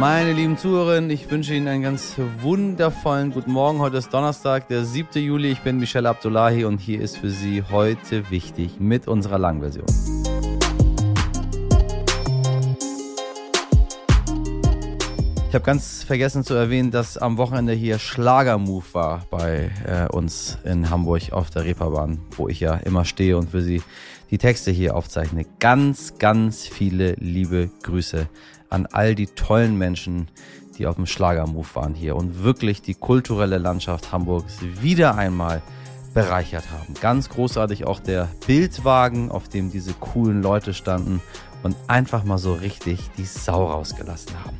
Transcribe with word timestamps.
Meine 0.00 0.32
lieben 0.32 0.56
Zuhörerinnen, 0.56 1.10
ich 1.10 1.28
wünsche 1.28 1.54
Ihnen 1.54 1.66
einen 1.66 1.82
ganz 1.82 2.14
wundervollen 2.40 3.32
guten 3.32 3.50
Morgen. 3.50 3.80
Heute 3.80 3.96
ist 3.96 4.14
Donnerstag, 4.14 4.68
der 4.68 4.84
7. 4.84 5.20
Juli. 5.20 5.50
Ich 5.50 5.62
bin 5.62 5.78
Michelle 5.78 6.08
Abdullahi 6.08 6.64
und 6.64 6.78
hier 6.78 7.00
ist 7.00 7.16
für 7.16 7.30
Sie 7.30 7.64
heute 7.68 8.30
wichtig 8.30 8.78
mit 8.78 9.08
unserer 9.08 9.40
Langversion. 9.40 9.86
Ich 15.48 15.54
habe 15.54 15.64
ganz 15.64 16.04
vergessen 16.04 16.44
zu 16.44 16.54
erwähnen, 16.54 16.92
dass 16.92 17.18
am 17.18 17.36
Wochenende 17.36 17.72
hier 17.72 17.98
Schlagermove 17.98 18.94
war 18.94 19.26
bei 19.30 19.70
äh, 19.84 20.06
uns 20.14 20.58
in 20.62 20.90
Hamburg 20.90 21.32
auf 21.32 21.50
der 21.50 21.64
Reeperbahn, 21.64 22.20
wo 22.36 22.48
ich 22.48 22.60
ja 22.60 22.74
immer 22.74 23.04
stehe 23.04 23.36
und 23.36 23.50
für 23.50 23.62
Sie 23.62 23.82
die 24.30 24.38
Texte 24.38 24.70
hier 24.70 24.94
aufzeichne. 24.94 25.44
Ganz, 25.58 26.18
ganz 26.18 26.68
viele 26.68 27.14
liebe 27.14 27.70
Grüße 27.82 28.28
an 28.70 28.86
all 28.86 29.14
die 29.14 29.26
tollen 29.26 29.76
Menschen, 29.76 30.28
die 30.76 30.86
auf 30.86 30.96
dem 30.96 31.06
Schlagermove 31.06 31.74
waren 31.74 31.94
hier 31.94 32.16
und 32.16 32.42
wirklich 32.42 32.82
die 32.82 32.94
kulturelle 32.94 33.58
Landschaft 33.58 34.12
Hamburgs 34.12 34.58
wieder 34.80 35.16
einmal 35.16 35.62
bereichert 36.14 36.70
haben. 36.70 36.94
Ganz 37.00 37.28
großartig 37.28 37.86
auch 37.86 38.00
der 38.00 38.28
Bildwagen, 38.46 39.30
auf 39.30 39.48
dem 39.48 39.70
diese 39.70 39.92
coolen 39.94 40.42
Leute 40.42 40.74
standen 40.74 41.20
und 41.62 41.76
einfach 41.86 42.24
mal 42.24 42.38
so 42.38 42.54
richtig 42.54 43.00
die 43.18 43.24
Sau 43.24 43.66
rausgelassen 43.66 44.32
haben. 44.44 44.56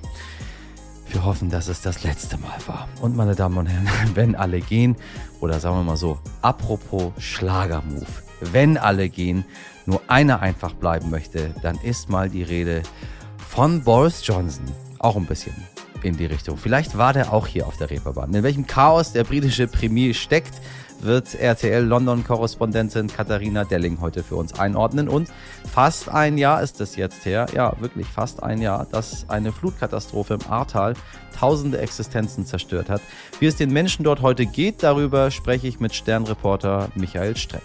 Wir 1.11 1.25
hoffen, 1.25 1.49
dass 1.49 1.69
es 1.69 1.80
das 1.80 2.05
letzte 2.05 2.37
Mal 2.37 2.59
war. 2.66 2.88
Und 3.01 3.16
meine 3.16 3.35
Damen 3.35 3.57
und 3.57 3.66
Herren, 3.66 3.88
wenn 4.15 4.35
alle 4.35 4.61
gehen, 4.61 4.97
oder 5.41 5.59
sagen 5.59 5.77
wir 5.77 5.85
mal 5.85 5.97
so, 5.97 6.19
apropos 6.43 7.13
Schlagermove, 7.19 8.23
wenn 8.41 8.77
alle 8.77 9.09
gehen, 9.09 9.45
nur 9.87 10.02
einer 10.07 10.41
einfach 10.41 10.75
bleiben 10.75 11.09
möchte, 11.11 11.55
dann 11.63 11.79
ist 11.79 12.11
mal 12.11 12.29
die 12.29 12.43
Rede 12.43 12.83
von 13.59 13.83
Boris 13.83 14.25
Johnson. 14.25 14.67
Auch 15.01 15.17
ein 15.17 15.27
bisschen 15.27 15.53
in 16.05 16.16
die 16.16 16.27
Richtung. 16.27 16.57
Vielleicht 16.57 16.97
war 16.97 17.12
der 17.12 17.33
auch 17.33 17.49
hier 17.49 17.66
auf 17.66 17.77
der 17.77 17.91
Reeperbahn. 17.91 18.32
In 18.32 18.45
welchem 18.45 18.69
Chaos 18.69 19.13
der 19.13 19.24
britische 19.24 19.66
Premier 19.66 20.15
steckt, 20.15 20.55
wird 21.01 21.35
RTL 21.35 21.82
London-Korrespondentin 21.82 23.09
Katharina 23.09 23.65
Delling 23.65 24.01
heute 24.01 24.23
für 24.23 24.37
uns 24.37 24.57
einordnen. 24.57 25.09
Und 25.09 25.29
fast 25.69 26.09
ein 26.09 26.38
Jahr 26.38 26.63
ist 26.63 26.80
es 26.80 26.95
jetzt 26.95 27.27
her, 27.27 27.47
ja 27.52 27.74
wirklich 27.80 28.07
fast 28.07 28.45
ein 28.45 28.63
Jahr, 28.63 28.87
dass 28.93 29.29
eine 29.29 29.51
Flutkatastrophe 29.51 30.35
im 30.35 30.49
Ahrtal 30.49 30.95
tausende 31.37 31.79
Existenzen 31.79 32.47
zerstört 32.47 32.88
hat. 32.88 33.01
Wie 33.41 33.47
es 33.47 33.57
den 33.57 33.73
Menschen 33.73 34.04
dort 34.04 34.23
heute 34.23 34.47
geht, 34.47 34.85
darüber 34.85 35.32
spreche 35.32 35.66
ich 35.66 35.80
mit 35.80 35.97
Sternreporter 35.97 36.91
Michael 36.95 37.37
Streck. 37.37 37.65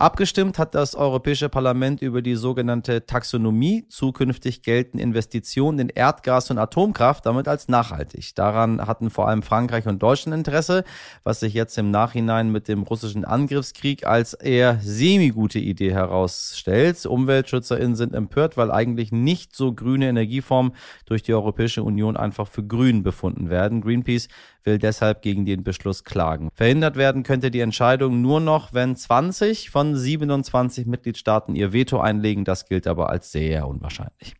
Abgestimmt 0.00 0.58
hat 0.58 0.74
das 0.74 0.94
Europäische 0.94 1.50
Parlament 1.50 2.00
über 2.00 2.22
die 2.22 2.34
sogenannte 2.34 3.04
Taxonomie. 3.04 3.84
Zukünftig 3.90 4.62
gelten 4.62 4.98
Investitionen 4.98 5.78
in 5.78 5.88
Erdgas 5.90 6.50
und 6.50 6.56
Atomkraft 6.56 7.26
damit 7.26 7.46
als 7.46 7.68
nachhaltig. 7.68 8.34
Daran 8.34 8.86
hatten 8.86 9.10
vor 9.10 9.28
allem 9.28 9.42
Frankreich 9.42 9.86
und 9.86 10.02
Deutschland 10.02 10.38
Interesse, 10.38 10.84
was 11.22 11.40
sich 11.40 11.52
jetzt 11.52 11.76
im 11.76 11.90
Nachhinein 11.90 12.50
mit 12.50 12.66
dem 12.66 12.84
russischen 12.84 13.26
Angriffskrieg 13.26 14.06
als 14.06 14.32
eher 14.32 14.78
semi-gute 14.80 15.58
Idee 15.58 15.92
herausstellt. 15.92 17.04
UmweltschützerInnen 17.04 17.94
sind 17.94 18.14
empört, 18.14 18.56
weil 18.56 18.70
eigentlich 18.70 19.12
nicht 19.12 19.54
so 19.54 19.74
grüne 19.74 20.08
Energieformen 20.08 20.72
durch 21.04 21.24
die 21.24 21.34
Europäische 21.34 21.82
Union 21.82 22.16
einfach 22.16 22.48
für 22.48 22.64
grün 22.64 23.02
befunden 23.02 23.50
werden. 23.50 23.82
Greenpeace 23.82 24.28
will 24.64 24.78
deshalb 24.78 25.22
gegen 25.22 25.44
den 25.44 25.62
Beschluss 25.62 26.04
klagen. 26.04 26.50
Verhindert 26.54 26.96
werden 26.96 27.22
könnte 27.22 27.50
die 27.50 27.60
Entscheidung 27.60 28.20
nur 28.20 28.40
noch, 28.40 28.72
wenn 28.72 28.96
20 28.96 29.70
von 29.70 29.89
27 29.96 30.86
Mitgliedstaaten 30.86 31.54
ihr 31.54 31.72
Veto 31.72 32.00
einlegen. 32.00 32.44
Das 32.44 32.66
gilt 32.66 32.86
aber 32.86 33.10
als 33.10 33.32
sehr 33.32 33.66
unwahrscheinlich. 33.68 34.34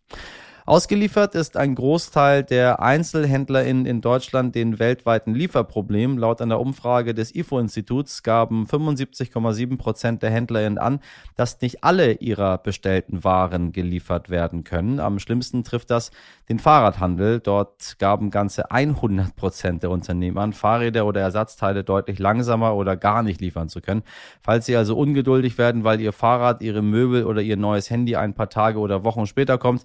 Ausgeliefert 0.70 1.34
ist 1.34 1.56
ein 1.56 1.74
Großteil 1.74 2.44
der 2.44 2.80
EinzelhändlerInnen 2.80 3.86
in 3.86 4.00
Deutschland 4.00 4.54
den 4.54 4.78
weltweiten 4.78 5.34
Lieferproblemen. 5.34 6.16
Laut 6.16 6.40
einer 6.40 6.60
Umfrage 6.60 7.12
des 7.12 7.34
IFO-Instituts 7.34 8.22
gaben 8.22 8.66
75,7 8.66 9.78
Prozent 9.78 10.22
der 10.22 10.30
HändlerInnen 10.30 10.78
an, 10.78 11.00
dass 11.34 11.60
nicht 11.60 11.82
alle 11.82 12.12
ihrer 12.12 12.56
bestellten 12.56 13.24
Waren 13.24 13.72
geliefert 13.72 14.30
werden 14.30 14.62
können. 14.62 15.00
Am 15.00 15.18
schlimmsten 15.18 15.64
trifft 15.64 15.90
das 15.90 16.12
den 16.48 16.60
Fahrradhandel. 16.60 17.40
Dort 17.40 17.98
gaben 17.98 18.30
ganze 18.30 18.70
100 18.70 19.34
Prozent 19.34 19.82
der 19.82 19.90
Unternehmen 19.90 20.38
an, 20.38 20.52
Fahrräder 20.52 21.04
oder 21.04 21.20
Ersatzteile 21.20 21.82
deutlich 21.82 22.20
langsamer 22.20 22.76
oder 22.76 22.96
gar 22.96 23.24
nicht 23.24 23.40
liefern 23.40 23.68
zu 23.68 23.80
können. 23.80 24.04
Falls 24.40 24.66
Sie 24.66 24.76
also 24.76 24.96
ungeduldig 24.96 25.58
werden, 25.58 25.82
weil 25.82 26.00
Ihr 26.00 26.12
Fahrrad, 26.12 26.62
Ihre 26.62 26.82
Möbel 26.82 27.24
oder 27.24 27.42
Ihr 27.42 27.56
neues 27.56 27.90
Handy 27.90 28.14
ein 28.14 28.34
paar 28.34 28.50
Tage 28.50 28.78
oder 28.78 29.02
Wochen 29.02 29.26
später 29.26 29.58
kommt, 29.58 29.84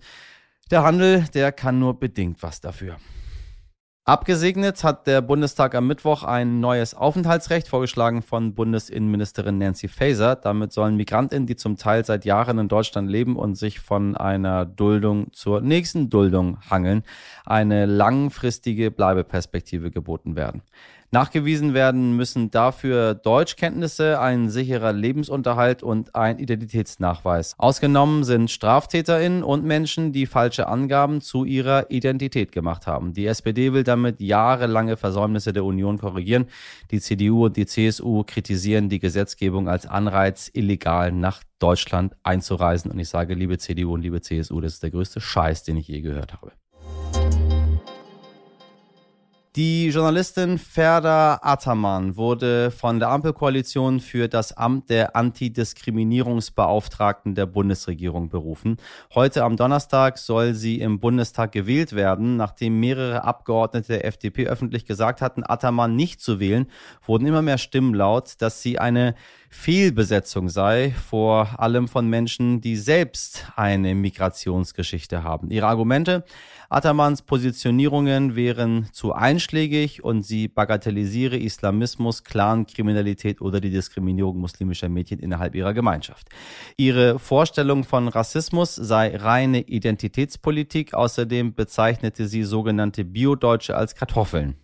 der 0.72 0.84
Handel, 0.84 1.26
der 1.34 1.52
kann 1.52 1.80
nur 1.80 2.00
bedingt 2.00 2.42
was 2.42 2.59
dafür. 2.59 2.98
Abgesegnet 4.08 4.84
hat 4.84 5.08
der 5.08 5.22
Bundestag 5.22 5.74
am 5.74 5.88
Mittwoch 5.88 6.24
ein 6.24 6.59
neues 6.59 6.94
Aufenthaltsrecht, 6.94 7.68
vorgeschlagen 7.68 8.22
von 8.22 8.53
Bundesinnenministerin 8.53 9.58
Nancy 9.58 9.88
Faeser. 9.88 10.36
Damit 10.36 10.74
sollen 10.74 10.96
Migrantinnen, 10.96 11.48
die 11.48 11.56
zum 11.56 11.75
Teil 11.75 12.06
seit 12.06 12.24
Jahren 12.24 12.59
in 12.59 12.68
Deutschland 12.68 13.09
leben 13.09 13.36
und 13.36 13.56
sich 13.56 13.80
von 13.80 14.16
einer 14.16 14.68
Duldung 14.68 15.34
zur 15.34 15.62
nächsten 15.62 16.12
Duldung 16.12 16.59
hangeln, 16.70 17.02
eine 17.46 17.88
langfristige 17.88 18.92
Bleibeperspektive 18.92 19.90
geboten 19.90 20.36
werden. 20.36 20.62
Nachgewiesen 21.16 21.74
werden 21.74 22.18
müssen 22.18 22.52
dafür 22.52 23.16
Deutschkenntnisse, 23.16 24.20
ein 24.20 24.50
sicherer 24.50 24.92
Lebensunterhalt 24.92 25.81
und 25.81 26.14
ein 26.14 26.40
Identitätsnachweis. 26.40 27.56
Ausgenommen 27.58 28.26
sind 28.26 28.52
StraftäterInnen 28.52 29.42
und 29.42 29.64
Menschen, 29.64 30.12
die 30.12 30.25
falsche 30.25 30.68
Angaben 30.68 31.22
zu 31.22 31.46
ihrer 31.46 31.90
Identität 31.90 32.52
gemacht 32.52 32.86
haben. 32.86 33.14
Die 33.14 33.28
SPD 33.28 33.72
will 33.72 33.86
damit 33.86 34.20
jahrelange 34.20 34.98
Versäumnisse 34.98 35.54
der 35.54 35.64
Union 35.64 36.00
korrigieren. 36.00 36.48
Die 36.92 37.00
CDU 37.00 37.46
und 37.46 37.56
die 37.56 37.66
CSU 37.66 38.25
kritisieren 38.25 38.90
die 38.90 39.00
Gesetzgebung 39.00 39.70
als 39.70 39.86
Anreiz, 39.86 40.52
illegal 40.52 41.14
nach 41.14 41.44
Deutschland 41.59 42.14
einzureisen. 42.24 42.92
Und 42.92 43.00
ich 43.00 43.08
sage, 43.08 43.36
liebe 43.36 43.58
CDU 43.58 43.94
und 43.94 44.02
liebe 44.02 44.20
CSU, 44.20 44.59
das 44.59 44.74
ist 44.74 44.84
der 44.84 44.92
größte 44.92 45.22
Scheiß, 45.22 45.64
den 45.64 45.78
ich 45.78 45.88
je 45.88 46.02
gehört 46.02 46.34
habe. 46.34 46.52
Die 49.56 49.88
Journalistin 49.88 50.58
Ferda 50.58 51.40
Ataman 51.42 52.18
wurde 52.18 52.72
von 52.72 53.00
der 53.00 53.08
Ampelkoalition 53.08 54.02
für 54.02 54.28
das 54.28 54.52
Amt 54.52 54.90
der 54.90 55.16
Antidiskriminierungsbeauftragten 55.16 57.36
der 57.36 57.46
Bundesregierung 57.46 58.28
berufen. 58.28 58.76
Heute 59.14 59.46
am 59.46 59.56
Donnerstag 59.56 60.18
soll 60.18 60.56
sie 60.56 60.82
im 60.82 61.00
Bundestag 61.00 61.54
gewählt 61.54 61.96
werden. 61.96 62.36
Nachdem 62.36 62.82
mehrere 62.82 63.24
Abgeordnete 63.24 63.94
der 63.94 64.04
FDP 64.04 64.48
öffentlich 64.48 64.86
gesagt 64.86 65.22
hatten, 65.22 65.46
Ataman 65.46 65.96
nicht 65.96 66.20
zu 66.20 66.42
wählen, 66.42 66.68
wurden 67.06 67.26
immer 67.26 67.42
mehr 67.42 67.58
Stimmen 67.58 67.94
laut, 67.94 68.34
dass 68.40 68.62
sie 68.62 68.78
eine 68.78 69.16
Fehlbesetzung 69.50 70.50
sei, 70.50 70.92
vor 70.92 71.62
allem 71.62 71.88
von 71.88 72.10
Menschen, 72.10 72.60
die 72.60 72.76
selbst 72.76 73.48
eine 73.56 73.96
Migrationsgeschichte 73.96 75.24
haben. 75.24 75.50
Ihre 75.50 75.68
Argumente, 75.68 76.26
Atamans 76.70 77.22
Positionierungen 77.22 78.36
wären 78.36 78.88
zu 78.92 79.14
einschlägig 79.14 80.03
und 80.03 80.24
sie 80.24 80.48
bagatellisiere 80.48 81.38
Islamismus, 81.38 82.24
Clan-Kriminalität 82.24 83.42
oder 83.42 83.59
die 83.59 83.70
Diskriminierung 83.70 84.40
muslimischer 84.40 84.90
Mädchen 84.90 85.20
innerhalb 85.20 85.56
ihrer 85.56 85.74
Gemeinschaft. 85.74 86.30
Ihre 86.78 87.20
Vorstellung 87.20 87.84
von 87.84 88.08
Rassismus 88.08 88.75
sei 88.75 89.16
reine 89.16 89.62
Identitätspolitik. 89.62 90.94
Außerdem 90.94 91.54
bezeichnete 91.54 92.28
sie 92.28 92.44
sogenannte 92.44 93.06
Biodeutsche 93.06 93.75
als 93.75 93.96
Kartoffeln. 93.96 94.56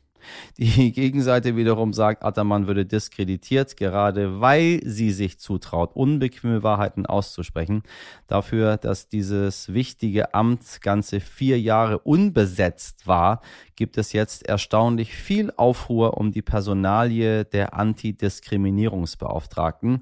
Die 0.57 0.91
Gegenseite 0.91 1.55
wiederum 1.55 1.93
sagt, 1.93 2.23
Ataman 2.23 2.65
würde 2.67 2.85
diskreditiert, 2.85 3.77
gerade 3.77 4.41
weil 4.41 4.81
sie 4.83 5.11
sich 5.11 5.39
zutraut, 5.39 5.95
unbequeme 5.95 6.63
Wahrheiten 6.63 7.05
auszusprechen. 7.05 7.83
Dafür, 8.27 8.75
dass 8.77 9.07
dieses 9.09 9.71
wichtige 9.73 10.33
Amt 10.33 10.81
ganze 10.81 11.19
vier 11.19 11.59
Jahre 11.59 11.99
unbesetzt 11.99 13.05
war, 13.07 13.41
gibt 13.75 13.97
es 13.97 14.13
jetzt 14.13 14.47
erstaunlich 14.47 15.13
viel 15.13 15.51
Aufruhr 15.57 16.17
um 16.17 16.31
die 16.31 16.41
Personalie 16.41 17.43
der 17.45 17.73
Antidiskriminierungsbeauftragten. 17.73 20.01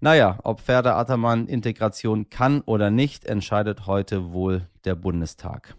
Naja, 0.00 0.38
ob 0.42 0.60
Ferda 0.60 0.98
Ataman 0.98 1.46
Integration 1.46 2.28
kann 2.28 2.60
oder 2.62 2.90
nicht, 2.90 3.24
entscheidet 3.24 3.86
heute 3.86 4.32
wohl 4.32 4.66
der 4.84 4.96
Bundestag. 4.96 5.76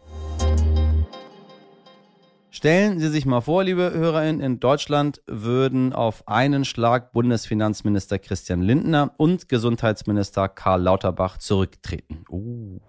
Stellen 2.55 2.99
Sie 2.99 3.07
sich 3.07 3.25
mal 3.25 3.41
vor, 3.41 3.63
liebe 3.63 3.93
HörerInnen, 3.95 4.39
in 4.39 4.59
Deutschland 4.59 5.23
würden 5.25 5.91
auf 5.91 6.27
einen 6.27 6.65
Schlag 6.65 7.11
Bundesfinanzminister 7.11 8.19
Christian 8.19 8.61
Lindner 8.61 9.11
und 9.17 9.49
Gesundheitsminister 9.49 10.49
Karl 10.49 10.83
Lauterbach 10.83 11.39
zurücktreten. 11.39 12.25
Uh, 12.29 12.79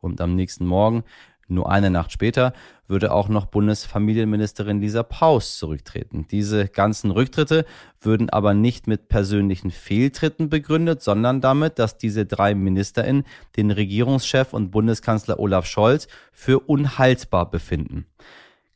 und 0.00 0.22
am 0.22 0.34
nächsten 0.34 0.64
Morgen 0.64 1.04
Nur 1.48 1.70
eine 1.70 1.90
Nacht 1.90 2.12
später 2.12 2.54
würde 2.88 3.12
auch 3.12 3.28
noch 3.28 3.44
Bundesfamilienministerin 3.44 4.80
Lisa 4.80 5.02
Paus 5.02 5.58
zurücktreten. 5.58 6.26
Diese 6.30 6.68
ganzen 6.68 7.10
Rücktritte 7.10 7.66
würden 8.00 8.30
aber 8.30 8.54
nicht 8.54 8.86
mit 8.86 9.08
persönlichen 9.08 9.70
Fehltritten 9.70 10.48
begründet, 10.48 11.02
sondern 11.02 11.42
damit, 11.42 11.78
dass 11.78 11.98
diese 11.98 12.24
drei 12.24 12.54
Ministerinnen 12.54 13.24
den 13.58 13.70
Regierungschef 13.70 14.54
und 14.54 14.70
Bundeskanzler 14.70 15.38
Olaf 15.38 15.66
Scholz 15.66 16.08
für 16.32 16.58
unhaltbar 16.60 17.50
befinden. 17.50 18.06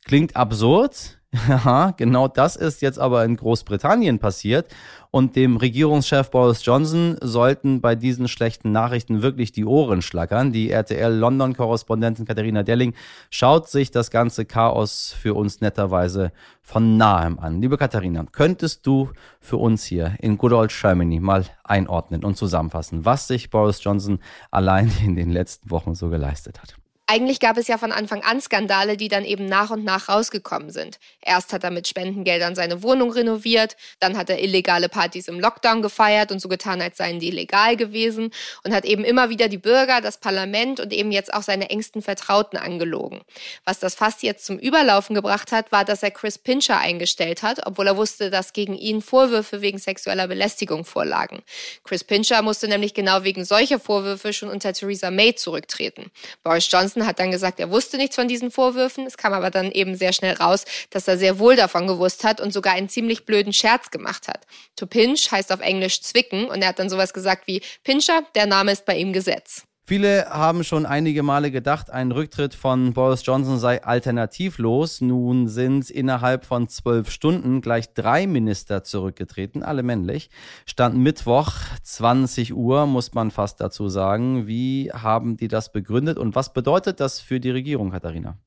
Klingt 0.05 0.35
absurd, 0.35 1.19
Ja, 1.47 1.93
genau 1.95 2.27
das 2.27 2.55
ist 2.55 2.81
jetzt 2.81 2.99
aber 2.99 3.23
in 3.23 3.35
Großbritannien 3.35 4.19
passiert. 4.19 4.67
Und 5.11 5.35
dem 5.35 5.57
Regierungschef 5.57 6.29
Boris 6.29 6.63
Johnson 6.65 7.17
sollten 7.21 7.81
bei 7.81 7.95
diesen 7.95 8.27
schlechten 8.27 8.71
Nachrichten 8.71 9.21
wirklich 9.21 9.51
die 9.51 9.65
Ohren 9.65 10.01
schlackern. 10.01 10.51
Die 10.51 10.69
RTL-London-Korrespondentin 10.69 12.25
Katharina 12.25 12.63
Delling 12.63 12.93
schaut 13.29 13.69
sich 13.69 13.91
das 13.91 14.11
ganze 14.11 14.45
Chaos 14.45 15.15
für 15.19 15.33
uns 15.33 15.61
netterweise 15.61 16.31
von 16.61 16.97
nahem 16.97 17.39
an. 17.39 17.61
Liebe 17.61 17.77
Katharina, 17.77 18.25
könntest 18.31 18.85
du 18.85 19.09
für 19.39 19.57
uns 19.57 19.83
hier 19.83 20.15
in 20.19 20.37
Good 20.37 20.53
Old 20.53 20.71
Germany 20.71 21.19
mal 21.19 21.45
einordnen 21.63 22.23
und 22.23 22.37
zusammenfassen, 22.37 23.05
was 23.05 23.27
sich 23.27 23.49
Boris 23.49 23.83
Johnson 23.83 24.19
allein 24.51 24.91
in 25.03 25.15
den 25.15 25.31
letzten 25.31 25.71
Wochen 25.71 25.95
so 25.95 26.09
geleistet 26.09 26.61
hat? 26.61 26.75
Eigentlich 27.11 27.39
gab 27.39 27.57
es 27.57 27.67
ja 27.67 27.79
von 27.79 27.91
Anfang 27.91 28.21
an 28.21 28.39
Skandale, 28.39 28.95
die 28.95 29.07
dann 29.07 29.25
eben 29.25 29.47
nach 29.47 29.71
und 29.71 29.83
nach 29.83 30.09
rausgekommen 30.09 30.69
sind. 30.69 30.99
Erst 31.23 31.51
hat 31.53 31.63
er 31.63 31.71
mit 31.71 31.87
Spendengeldern 31.87 32.53
seine 32.53 32.83
Wohnung 32.83 33.11
renoviert, 33.11 33.77
dann 33.99 34.15
hat 34.15 34.29
er 34.29 34.39
illegale 34.43 34.89
Partys 34.89 35.27
im 35.27 35.39
Lockdown 35.39 35.81
gefeiert 35.81 36.31
und 36.31 36.39
so 36.39 36.47
getan, 36.49 36.83
als 36.83 36.97
seien 36.97 37.19
die 37.19 37.29
illegal 37.29 37.77
gewesen 37.77 38.29
und 38.63 38.75
hat 38.75 38.85
eben 38.85 39.03
immer 39.03 39.31
wieder 39.31 39.47
die 39.47 39.57
Bürger, 39.57 40.01
das 40.01 40.19
Parlament 40.19 40.79
und 40.79 40.93
eben 40.93 41.11
jetzt 41.11 41.33
auch 41.33 41.41
seine 41.41 41.71
engsten 41.71 42.03
Vertrauten 42.03 42.59
angelogen. 42.59 43.21
Was 43.65 43.79
das 43.79 43.95
fast 43.95 44.21
jetzt 44.21 44.45
zum 44.45 44.59
Überlaufen 44.59 45.15
gebracht 45.15 45.51
hat, 45.51 45.71
war, 45.71 45.85
dass 45.85 46.03
er 46.03 46.11
Chris 46.11 46.37
Pincher 46.37 46.77
eingestellt 46.77 47.41
hat, 47.41 47.65
obwohl 47.65 47.87
er 47.87 47.97
wusste, 47.97 48.29
dass 48.29 48.53
gegen 48.53 48.75
ihn 48.75 49.01
Vorwürfe 49.01 49.61
wegen 49.63 49.79
sexueller 49.79 50.27
Belästigung 50.27 50.85
vorlagen. 50.85 51.41
Chris 51.83 52.03
Pincher 52.03 52.43
musste 52.43 52.67
nämlich 52.67 52.93
genau 52.93 53.23
wegen 53.23 53.45
solcher 53.45 53.79
Vorwürfe 53.79 54.31
schon 54.31 54.49
unter 54.49 54.73
Theresa 54.73 55.09
May 55.09 55.33
zurücktreten. 55.33 56.11
Boris 56.43 56.69
Johnson 56.71 56.98
Johnson 56.99 57.07
hat 57.07 57.19
dann 57.19 57.31
gesagt, 57.31 57.59
er 57.59 57.71
wusste 57.71 57.97
nichts 57.97 58.15
von 58.15 58.27
diesen 58.27 58.51
Vorwürfen. 58.51 59.05
Es 59.05 59.17
kam 59.17 59.33
aber 59.33 59.49
dann 59.49 59.71
eben 59.71 59.95
sehr 59.95 60.13
schnell 60.13 60.35
raus, 60.35 60.65
dass 60.89 61.07
er 61.07 61.17
sehr 61.17 61.39
wohl 61.39 61.55
davon 61.55 61.87
gewusst 61.87 62.23
hat 62.23 62.41
und 62.41 62.51
sogar 62.51 62.73
einen 62.73 62.89
ziemlich 62.89 63.25
blöden 63.25 63.53
Scherz 63.53 63.91
gemacht 63.91 64.27
hat. 64.27 64.45
To 64.75 64.85
pinch 64.85 65.31
heißt 65.31 65.51
auf 65.51 65.61
Englisch 65.61 66.01
zwicken 66.01 66.45
und 66.45 66.61
er 66.61 66.69
hat 66.69 66.79
dann 66.79 66.89
sowas 66.89 67.13
gesagt 67.13 67.47
wie 67.47 67.61
Pincher, 67.83 68.23
der 68.35 68.45
Name 68.45 68.71
ist 68.71 68.85
bei 68.85 68.97
ihm 68.97 69.13
Gesetz. 69.13 69.63
Viele 69.89 70.27
haben 70.29 70.63
schon 70.63 70.85
einige 70.85 71.23
Male 71.23 71.49
gedacht, 71.49 71.89
ein 71.89 72.11
Rücktritt 72.11 72.53
von 72.53 72.93
Boris 72.93 73.25
Johnson 73.25 73.57
sei 73.57 73.83
alternativlos. 73.83 75.01
Nun 75.01 75.47
sind 75.47 75.89
innerhalb 75.89 76.45
von 76.45 76.67
zwölf 76.67 77.09
Stunden 77.09 77.59
gleich 77.59 77.95
drei 77.95 78.27
Minister 78.27 78.83
zurückgetreten, 78.83 79.63
alle 79.63 79.81
männlich. 79.81 80.29
Stand 80.67 80.95
Mittwoch, 80.95 81.53
20 81.81 82.53
Uhr, 82.53 82.85
muss 82.85 83.15
man 83.15 83.31
fast 83.31 83.61
dazu 83.61 83.89
sagen. 83.89 84.45
Wie 84.45 84.91
haben 84.91 85.37
die 85.37 85.47
das 85.47 85.71
begründet 85.71 86.19
und 86.19 86.35
was 86.35 86.53
bedeutet 86.53 86.99
das 86.99 87.19
für 87.19 87.39
die 87.39 87.49
Regierung, 87.49 87.89
Katharina? 87.89 88.37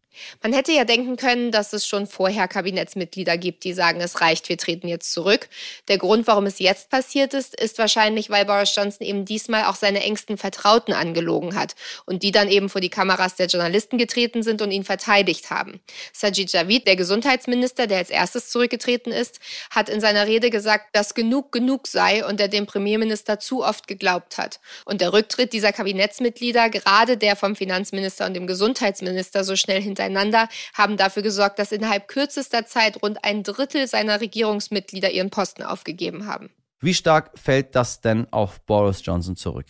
Man 0.42 0.52
hätte 0.52 0.72
ja 0.72 0.84
denken 0.84 1.16
können, 1.16 1.50
dass 1.52 1.72
es 1.72 1.86
schon 1.86 2.06
vorher 2.06 2.48
Kabinettsmitglieder 2.48 3.36
gibt, 3.36 3.64
die 3.64 3.72
sagen, 3.72 4.00
es 4.00 4.20
reicht, 4.20 4.48
wir 4.48 4.58
treten 4.58 4.88
jetzt 4.88 5.12
zurück. 5.12 5.48
Der 5.88 5.98
Grund, 5.98 6.26
warum 6.26 6.46
es 6.46 6.58
jetzt 6.58 6.90
passiert 6.90 7.34
ist, 7.34 7.58
ist 7.60 7.78
wahrscheinlich, 7.78 8.30
weil 8.30 8.44
Boris 8.44 8.74
Johnson 8.74 9.06
eben 9.06 9.24
diesmal 9.24 9.64
auch 9.64 9.76
seine 9.76 10.02
engsten 10.02 10.38
Vertrauten 10.38 10.92
angelogen 10.92 11.54
hat 11.56 11.74
und 12.06 12.22
die 12.22 12.32
dann 12.32 12.48
eben 12.48 12.68
vor 12.68 12.80
die 12.80 12.90
Kameras 12.90 13.36
der 13.36 13.46
Journalisten 13.46 13.98
getreten 13.98 14.42
sind 14.42 14.62
und 14.62 14.70
ihn 14.70 14.84
verteidigt 14.84 15.50
haben. 15.50 15.80
Sajid 16.12 16.52
Javid, 16.52 16.86
der 16.86 16.96
Gesundheitsminister, 16.96 17.86
der 17.86 17.98
als 17.98 18.10
erstes 18.10 18.50
zurückgetreten 18.50 19.12
ist, 19.12 19.40
hat 19.70 19.88
in 19.88 20.00
seiner 20.00 20.26
Rede 20.26 20.50
gesagt, 20.50 20.94
dass 20.94 21.14
genug 21.14 21.52
genug 21.52 21.86
sei 21.86 22.24
und 22.26 22.40
er 22.40 22.48
dem 22.48 22.66
Premierminister 22.66 23.38
zu 23.38 23.64
oft 23.64 23.86
geglaubt 23.86 24.38
hat. 24.38 24.60
Und 24.84 25.00
der 25.00 25.12
Rücktritt 25.12 25.52
dieser 25.52 25.72
Kabinettsmitglieder, 25.72 26.70
gerade 26.70 27.16
der 27.16 27.36
vom 27.36 27.56
Finanzminister 27.56 28.26
und 28.26 28.34
dem 28.34 28.46
Gesundheitsminister, 28.46 29.44
so 29.44 29.56
schnell 29.56 29.80
hinter 29.80 30.01
miteinander 30.02 30.48
haben 30.74 30.96
dafür 30.96 31.22
gesorgt, 31.22 31.58
dass 31.58 31.72
innerhalb 31.72 32.08
kürzester 32.08 32.66
Zeit 32.66 33.02
rund 33.02 33.24
ein 33.24 33.42
Drittel 33.42 33.86
seiner 33.86 34.20
Regierungsmitglieder 34.20 35.10
ihren 35.10 35.30
Posten 35.30 35.62
aufgegeben 35.62 36.26
haben. 36.26 36.50
Wie 36.80 36.94
stark 36.94 37.30
fällt 37.38 37.74
das 37.76 38.00
denn 38.00 38.26
auf 38.32 38.60
Boris 38.62 39.04
Johnson 39.04 39.36
zurück? 39.36 39.66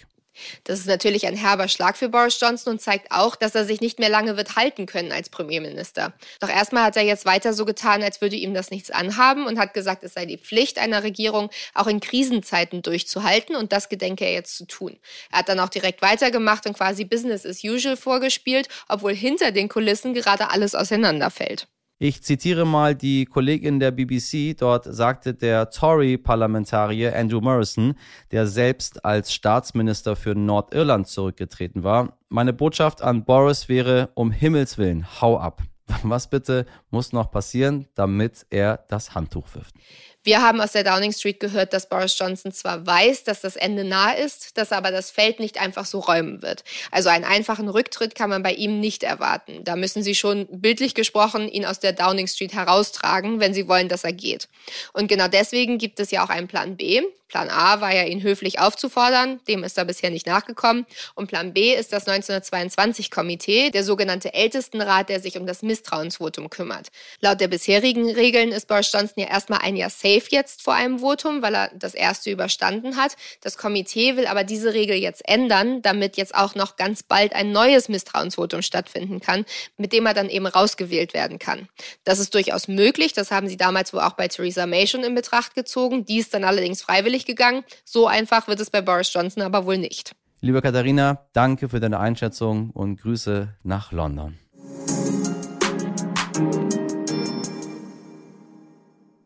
Das 0.64 0.78
ist 0.78 0.86
natürlich 0.86 1.26
ein 1.26 1.36
herber 1.36 1.68
Schlag 1.68 1.96
für 1.96 2.08
Boris 2.08 2.38
Johnson 2.40 2.74
und 2.74 2.80
zeigt 2.80 3.10
auch, 3.10 3.36
dass 3.36 3.54
er 3.54 3.64
sich 3.64 3.80
nicht 3.80 3.98
mehr 3.98 4.08
lange 4.08 4.36
wird 4.36 4.56
halten 4.56 4.86
können 4.86 5.12
als 5.12 5.28
Premierminister. 5.28 6.12
Doch 6.40 6.48
erstmal 6.48 6.84
hat 6.84 6.96
er 6.96 7.02
jetzt 7.02 7.26
weiter 7.26 7.52
so 7.52 7.64
getan, 7.64 8.02
als 8.02 8.20
würde 8.20 8.36
ihm 8.36 8.54
das 8.54 8.70
nichts 8.70 8.90
anhaben 8.90 9.46
und 9.46 9.58
hat 9.58 9.74
gesagt, 9.74 10.04
es 10.04 10.14
sei 10.14 10.26
die 10.26 10.38
Pflicht 10.38 10.78
einer 10.78 11.02
Regierung, 11.02 11.50
auch 11.74 11.86
in 11.86 12.00
Krisenzeiten 12.00 12.82
durchzuhalten 12.82 13.56
und 13.56 13.72
das 13.72 13.88
gedenke 13.88 14.24
er 14.24 14.32
jetzt 14.32 14.56
zu 14.56 14.66
tun. 14.66 14.98
Er 15.30 15.40
hat 15.40 15.48
dann 15.48 15.60
auch 15.60 15.68
direkt 15.68 16.02
weitergemacht 16.02 16.66
und 16.66 16.76
quasi 16.76 17.04
Business 17.04 17.46
as 17.46 17.62
usual 17.64 17.96
vorgespielt, 17.96 18.68
obwohl 18.88 19.14
hinter 19.14 19.52
den 19.52 19.68
Kulissen 19.68 20.14
gerade 20.14 20.50
alles 20.50 20.74
auseinanderfällt. 20.74 21.66
Ich 22.04 22.20
zitiere 22.20 22.66
mal 22.66 22.96
die 22.96 23.26
Kollegin 23.26 23.78
der 23.78 23.92
BBC. 23.92 24.56
Dort 24.58 24.86
sagte 24.86 25.34
der 25.34 25.70
Tory-Parlamentarier 25.70 27.14
Andrew 27.14 27.40
Morrison, 27.40 27.94
der 28.32 28.48
selbst 28.48 29.04
als 29.04 29.32
Staatsminister 29.32 30.16
für 30.16 30.34
Nordirland 30.34 31.06
zurückgetreten 31.06 31.84
war. 31.84 32.18
Meine 32.28 32.52
Botschaft 32.52 33.02
an 33.02 33.24
Boris 33.24 33.68
wäre, 33.68 34.10
um 34.14 34.32
Himmels 34.32 34.78
Willen, 34.78 35.06
hau 35.20 35.38
ab. 35.38 35.62
Was 36.02 36.28
bitte 36.28 36.66
muss 36.90 37.12
noch 37.12 37.30
passieren, 37.30 37.86
damit 37.94 38.46
er 38.50 38.84
das 38.88 39.14
Handtuch 39.14 39.54
wirft? 39.54 39.76
Wir 40.24 40.40
haben 40.40 40.60
aus 40.60 40.72
der 40.72 40.84
Downing 40.84 41.12
Street 41.12 41.40
gehört, 41.40 41.72
dass 41.72 41.88
Boris 41.88 42.16
Johnson 42.16 42.52
zwar 42.52 42.86
weiß, 42.86 43.24
dass 43.24 43.40
das 43.40 43.56
Ende 43.56 43.82
nah 43.82 44.12
ist, 44.12 44.56
dass 44.56 44.70
aber 44.70 44.92
das 44.92 45.10
Feld 45.10 45.40
nicht 45.40 45.60
einfach 45.60 45.84
so 45.84 45.98
räumen 45.98 46.42
wird. 46.42 46.62
Also 46.92 47.08
einen 47.08 47.24
einfachen 47.24 47.68
Rücktritt 47.68 48.14
kann 48.14 48.30
man 48.30 48.42
bei 48.42 48.52
ihm 48.52 48.78
nicht 48.78 49.02
erwarten. 49.02 49.64
Da 49.64 49.74
müssen 49.74 50.04
sie 50.04 50.14
schon 50.14 50.46
bildlich 50.50 50.94
gesprochen 50.94 51.48
ihn 51.48 51.66
aus 51.66 51.80
der 51.80 51.92
Downing 51.92 52.28
Street 52.28 52.54
heraustragen, 52.54 53.40
wenn 53.40 53.52
sie 53.52 53.66
wollen, 53.66 53.88
dass 53.88 54.04
er 54.04 54.12
geht. 54.12 54.48
Und 54.92 55.08
genau 55.08 55.26
deswegen 55.26 55.78
gibt 55.78 55.98
es 55.98 56.12
ja 56.12 56.24
auch 56.24 56.30
einen 56.30 56.46
Plan 56.46 56.76
B. 56.76 57.02
Plan 57.32 57.48
A 57.48 57.80
war 57.80 57.94
ja, 57.94 58.04
ihn 58.04 58.22
höflich 58.22 58.58
aufzufordern, 58.58 59.40
dem 59.48 59.64
ist 59.64 59.78
er 59.78 59.86
bisher 59.86 60.10
nicht 60.10 60.26
nachgekommen. 60.26 60.84
Und 61.14 61.28
Plan 61.28 61.54
B 61.54 61.74
ist 61.74 61.90
das 61.90 62.06
1922-Komitee, 62.06 63.70
der 63.70 63.84
sogenannte 63.84 64.34
Ältestenrat, 64.34 65.08
der 65.08 65.18
sich 65.18 65.38
um 65.38 65.46
das 65.46 65.62
Misstrauensvotum 65.62 66.50
kümmert. 66.50 66.88
Laut 67.20 67.40
der 67.40 67.48
bisherigen 67.48 68.10
Regeln 68.10 68.52
ist 68.52 68.68
Boris 68.68 68.92
Johnson 68.92 69.22
ja 69.22 69.28
erstmal 69.28 69.60
ein 69.62 69.76
Jahr 69.76 69.88
safe 69.88 70.24
jetzt 70.28 70.60
vor 70.60 70.74
einem 70.74 70.98
Votum, 70.98 71.40
weil 71.40 71.54
er 71.54 71.70
das 71.74 71.94
erste 71.94 72.30
überstanden 72.30 72.98
hat. 72.98 73.16
Das 73.40 73.56
Komitee 73.56 74.16
will 74.16 74.26
aber 74.26 74.44
diese 74.44 74.74
Regel 74.74 74.96
jetzt 74.96 75.26
ändern, 75.26 75.80
damit 75.80 76.18
jetzt 76.18 76.34
auch 76.34 76.54
noch 76.54 76.76
ganz 76.76 77.02
bald 77.02 77.34
ein 77.34 77.50
neues 77.50 77.88
Misstrauensvotum 77.88 78.60
stattfinden 78.60 79.20
kann, 79.20 79.46
mit 79.78 79.94
dem 79.94 80.04
er 80.04 80.12
dann 80.12 80.28
eben 80.28 80.46
rausgewählt 80.46 81.14
werden 81.14 81.38
kann. 81.38 81.66
Das 82.04 82.18
ist 82.18 82.34
durchaus 82.34 82.68
möglich, 82.68 83.14
das 83.14 83.30
haben 83.30 83.48
sie 83.48 83.56
damals 83.56 83.94
wohl 83.94 84.00
auch 84.00 84.12
bei 84.12 84.28
Theresa 84.28 84.66
May 84.66 84.86
schon 84.86 85.02
in 85.02 85.14
Betracht 85.14 85.54
gezogen. 85.54 86.04
Die 86.04 86.18
ist 86.18 86.34
dann 86.34 86.44
allerdings 86.44 86.82
freiwillig 86.82 87.21
durchgegangen. 87.22 87.64
So 87.84 88.06
einfach 88.06 88.48
wird 88.48 88.60
es 88.60 88.70
bei 88.70 88.80
Boris 88.80 89.12
Johnson 89.12 89.42
aber 89.42 89.66
wohl 89.66 89.78
nicht. 89.78 90.12
Liebe 90.40 90.60
Katharina, 90.60 91.26
danke 91.32 91.68
für 91.68 91.78
deine 91.78 92.00
Einschätzung 92.00 92.70
und 92.70 93.00
Grüße 93.00 93.56
nach 93.62 93.92
London. 93.92 94.38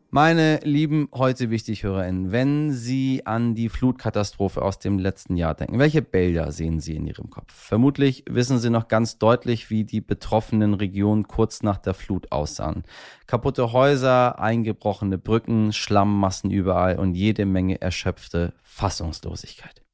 Meine 0.09 0.61
lieben 0.63 1.09
heute 1.13 1.49
wichtig 1.49 1.83
HörerInnen, 1.83 2.31
wenn 2.31 2.71
Sie 2.71 3.25
an 3.25 3.55
die 3.55 3.67
Flutkatastrophe 3.67 4.61
aus 4.61 4.79
dem 4.79 4.99
letzten 4.99 5.35
Jahr 5.35 5.53
denken, 5.53 5.79
welche 5.79 6.01
Bilder 6.01 6.53
sehen 6.53 6.79
Sie 6.79 6.95
in 6.95 7.05
Ihrem 7.05 7.29
Kopf? 7.29 7.53
Vermutlich 7.53 8.23
wissen 8.29 8.57
Sie 8.57 8.69
noch 8.69 8.87
ganz 8.87 9.17
deutlich, 9.17 9.69
wie 9.69 9.83
die 9.83 9.99
betroffenen 9.99 10.75
Regionen 10.75 11.27
kurz 11.27 11.61
nach 11.61 11.77
der 11.77 11.93
Flut 11.93 12.31
aussahen. 12.31 12.83
Kaputte 13.25 13.73
Häuser, 13.73 14.39
eingebrochene 14.39 15.17
Brücken, 15.17 15.73
Schlammmassen 15.73 16.51
überall 16.51 16.99
und 16.99 17.13
jede 17.13 17.45
Menge 17.45 17.81
erschöpfte 17.81 18.53
Fassungslosigkeit. 18.63 19.86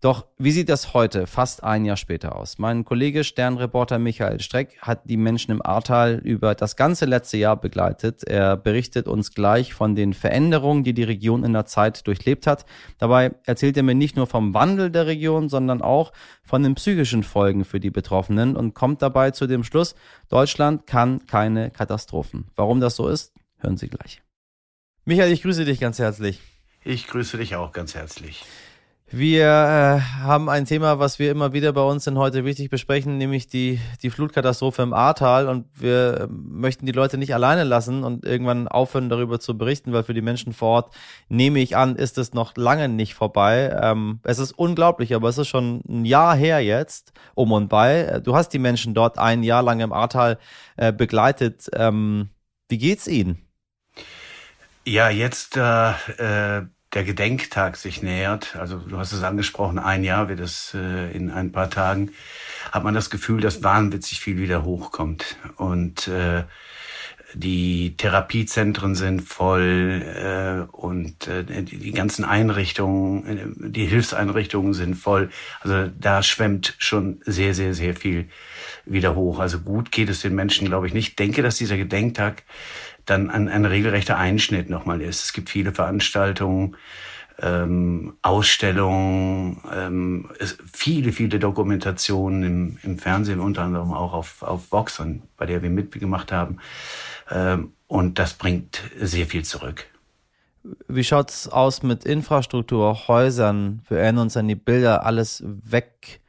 Doch 0.00 0.26
wie 0.38 0.50
sieht 0.50 0.70
das 0.70 0.94
heute, 0.94 1.26
fast 1.26 1.62
ein 1.62 1.84
Jahr 1.84 1.98
später 1.98 2.34
aus? 2.34 2.56
Mein 2.56 2.86
Kollege 2.86 3.22
Sternreporter 3.22 3.98
Michael 3.98 4.40
Streck 4.40 4.78
hat 4.80 5.02
die 5.04 5.18
Menschen 5.18 5.50
im 5.50 5.60
Ahrtal 5.60 6.22
über 6.24 6.54
das 6.54 6.76
ganze 6.76 7.04
letzte 7.04 7.36
Jahr 7.36 7.60
begleitet. 7.60 8.24
Er 8.24 8.56
berichtet 8.56 9.06
uns 9.06 9.34
gleich 9.34 9.74
von 9.74 9.94
den 9.94 10.14
Veränderungen, 10.14 10.84
die 10.84 10.94
die 10.94 11.02
Region 11.02 11.44
in 11.44 11.52
der 11.52 11.66
Zeit 11.66 12.06
durchlebt 12.06 12.46
hat. 12.46 12.64
Dabei 12.96 13.32
erzählt 13.44 13.76
er 13.76 13.82
mir 13.82 13.94
nicht 13.94 14.16
nur 14.16 14.26
vom 14.26 14.54
Wandel 14.54 14.90
der 14.90 15.04
Region, 15.06 15.50
sondern 15.50 15.82
auch 15.82 16.12
von 16.44 16.62
den 16.62 16.76
psychischen 16.76 17.22
Folgen 17.22 17.66
für 17.66 17.78
die 17.78 17.90
Betroffenen 17.90 18.56
und 18.56 18.72
kommt 18.72 19.02
dabei 19.02 19.32
zu 19.32 19.46
dem 19.46 19.64
Schluss, 19.64 19.94
Deutschland 20.30 20.86
kann 20.86 21.26
keine 21.26 21.70
Katastrophen. 21.70 22.46
Warum 22.56 22.80
das 22.80 22.96
so 22.96 23.06
ist, 23.08 23.34
hören 23.58 23.76
Sie 23.76 23.88
gleich. 23.88 24.22
Michael, 25.04 25.30
ich 25.30 25.42
grüße 25.42 25.66
dich 25.66 25.78
ganz 25.78 25.98
herzlich. 25.98 26.40
Ich 26.84 27.06
grüße 27.06 27.36
dich 27.36 27.56
auch 27.56 27.72
ganz 27.72 27.94
herzlich. 27.94 28.46
Wir 29.12 29.44
äh, 29.44 30.00
haben 30.22 30.48
ein 30.48 30.66
Thema, 30.66 31.00
was 31.00 31.18
wir 31.18 31.32
immer 31.32 31.52
wieder 31.52 31.72
bei 31.72 31.82
uns 31.82 32.06
in 32.06 32.16
heute 32.16 32.44
wichtig 32.44 32.70
besprechen, 32.70 33.18
nämlich 33.18 33.48
die, 33.48 33.80
die 34.02 34.10
Flutkatastrophe 34.10 34.82
im 34.82 34.92
Ahrtal. 34.92 35.48
Und 35.48 35.66
wir 35.74 36.28
ähm, 36.28 36.46
möchten 36.48 36.86
die 36.86 36.92
Leute 36.92 37.18
nicht 37.18 37.34
alleine 37.34 37.64
lassen 37.64 38.04
und 38.04 38.24
irgendwann 38.24 38.68
aufhören, 38.68 39.08
darüber 39.08 39.40
zu 39.40 39.58
berichten, 39.58 39.92
weil 39.92 40.04
für 40.04 40.14
die 40.14 40.22
Menschen 40.22 40.52
vor 40.52 40.68
Ort, 40.68 40.94
nehme 41.28 41.58
ich 41.58 41.76
an, 41.76 41.96
ist 41.96 42.18
es 42.18 42.34
noch 42.34 42.56
lange 42.56 42.88
nicht 42.88 43.14
vorbei. 43.14 43.76
Ähm, 43.82 44.20
es 44.22 44.38
ist 44.38 44.52
unglaublich, 44.52 45.12
aber 45.12 45.28
es 45.28 45.38
ist 45.38 45.48
schon 45.48 45.82
ein 45.88 46.04
Jahr 46.04 46.36
her 46.36 46.60
jetzt, 46.60 47.12
um 47.34 47.50
und 47.50 47.68
bei. 47.68 48.20
Du 48.22 48.36
hast 48.36 48.50
die 48.50 48.60
Menschen 48.60 48.94
dort 48.94 49.18
ein 49.18 49.42
Jahr 49.42 49.64
lang 49.64 49.80
im 49.80 49.92
Ahrtal 49.92 50.38
äh, 50.76 50.92
begleitet. 50.92 51.68
Ähm, 51.72 52.28
wie 52.68 52.78
geht's 52.78 53.08
ihnen? 53.08 53.44
Ja, 54.84 55.10
jetzt 55.10 55.56
äh, 55.56 56.58
äh 56.60 56.66
der 56.92 57.04
Gedenktag 57.04 57.76
sich 57.76 58.02
nähert, 58.02 58.56
also 58.56 58.78
du 58.78 58.98
hast 58.98 59.12
es 59.12 59.22
angesprochen, 59.22 59.78
ein 59.78 60.02
Jahr 60.02 60.28
wird 60.28 60.40
es 60.40 60.74
äh, 60.74 61.10
in 61.12 61.30
ein 61.30 61.52
paar 61.52 61.70
Tagen, 61.70 62.10
hat 62.72 62.82
man 62.82 62.94
das 62.94 63.10
Gefühl, 63.10 63.40
dass 63.40 63.62
wahnwitzig 63.62 64.20
viel 64.20 64.38
wieder 64.38 64.64
hochkommt. 64.64 65.36
Und 65.56 66.08
äh, 66.08 66.44
die 67.34 67.96
Therapiezentren 67.96 68.94
sind 68.94 69.22
voll 69.22 70.02
äh, 70.02 70.70
und 70.72 71.28
äh, 71.28 71.44
die, 71.44 71.92
ganzen 71.92 72.24
Einrichtungen, 72.24 73.26
äh, 73.26 73.70
die 73.70 73.86
Hilfseinrichtungen 73.86 74.74
sind 74.74 74.94
voll. 74.96 75.30
Also 75.60 75.90
da 75.98 76.22
schwemmt 76.22 76.74
schon 76.78 77.20
sehr, 77.24 77.54
sehr, 77.54 77.74
sehr 77.74 77.94
viel 77.94 78.28
wieder 78.84 79.14
hoch. 79.14 79.38
Also 79.38 79.60
gut 79.60 79.92
geht 79.92 80.08
es 80.08 80.22
den 80.22 80.34
Menschen, 80.34 80.66
glaube 80.66 80.86
ich, 80.86 80.94
nicht. 80.94 81.10
Ich 81.10 81.16
denke, 81.16 81.42
dass 81.42 81.56
dieser 81.56 81.76
Gedenktag 81.76 82.42
dann 83.06 83.30
ein, 83.30 83.48
ein 83.48 83.64
regelrechter 83.64 84.16
Einschnitt 84.16 84.70
nochmal 84.70 85.00
ist. 85.00 85.24
Es 85.24 85.32
gibt 85.32 85.50
viele 85.50 85.72
Veranstaltungen, 85.72 86.76
ähm, 87.42 88.14
Ausstellungen, 88.22 89.62
ähm, 89.74 90.30
es, 90.38 90.58
viele, 90.72 91.12
viele 91.12 91.38
Dokumentationen 91.38 92.42
im, 92.42 92.78
im 92.82 92.98
Fernsehen, 92.98 93.40
unter 93.40 93.62
anderem 93.62 93.92
auch 93.92 94.12
auf, 94.12 94.42
auf 94.42 94.70
Vox, 94.72 95.02
bei 95.36 95.46
der 95.46 95.62
wir 95.62 95.70
mitgemacht 95.70 96.32
haben. 96.32 96.58
Ähm, 97.30 97.72
und 97.86 98.18
das 98.18 98.34
bringt 98.34 98.82
sehr 99.00 99.26
viel 99.26 99.44
zurück. 99.44 99.86
Wie 100.88 101.04
schaut's 101.04 101.48
aus 101.48 101.82
mit 101.82 102.04
Infrastruktur, 102.04 103.08
Häusern? 103.08 103.82
Wir 103.88 103.98
erinnern 103.98 104.24
uns 104.24 104.36
an 104.36 104.46
die 104.46 104.54
Bilder, 104.54 105.06
alles 105.06 105.42
weg 105.46 106.20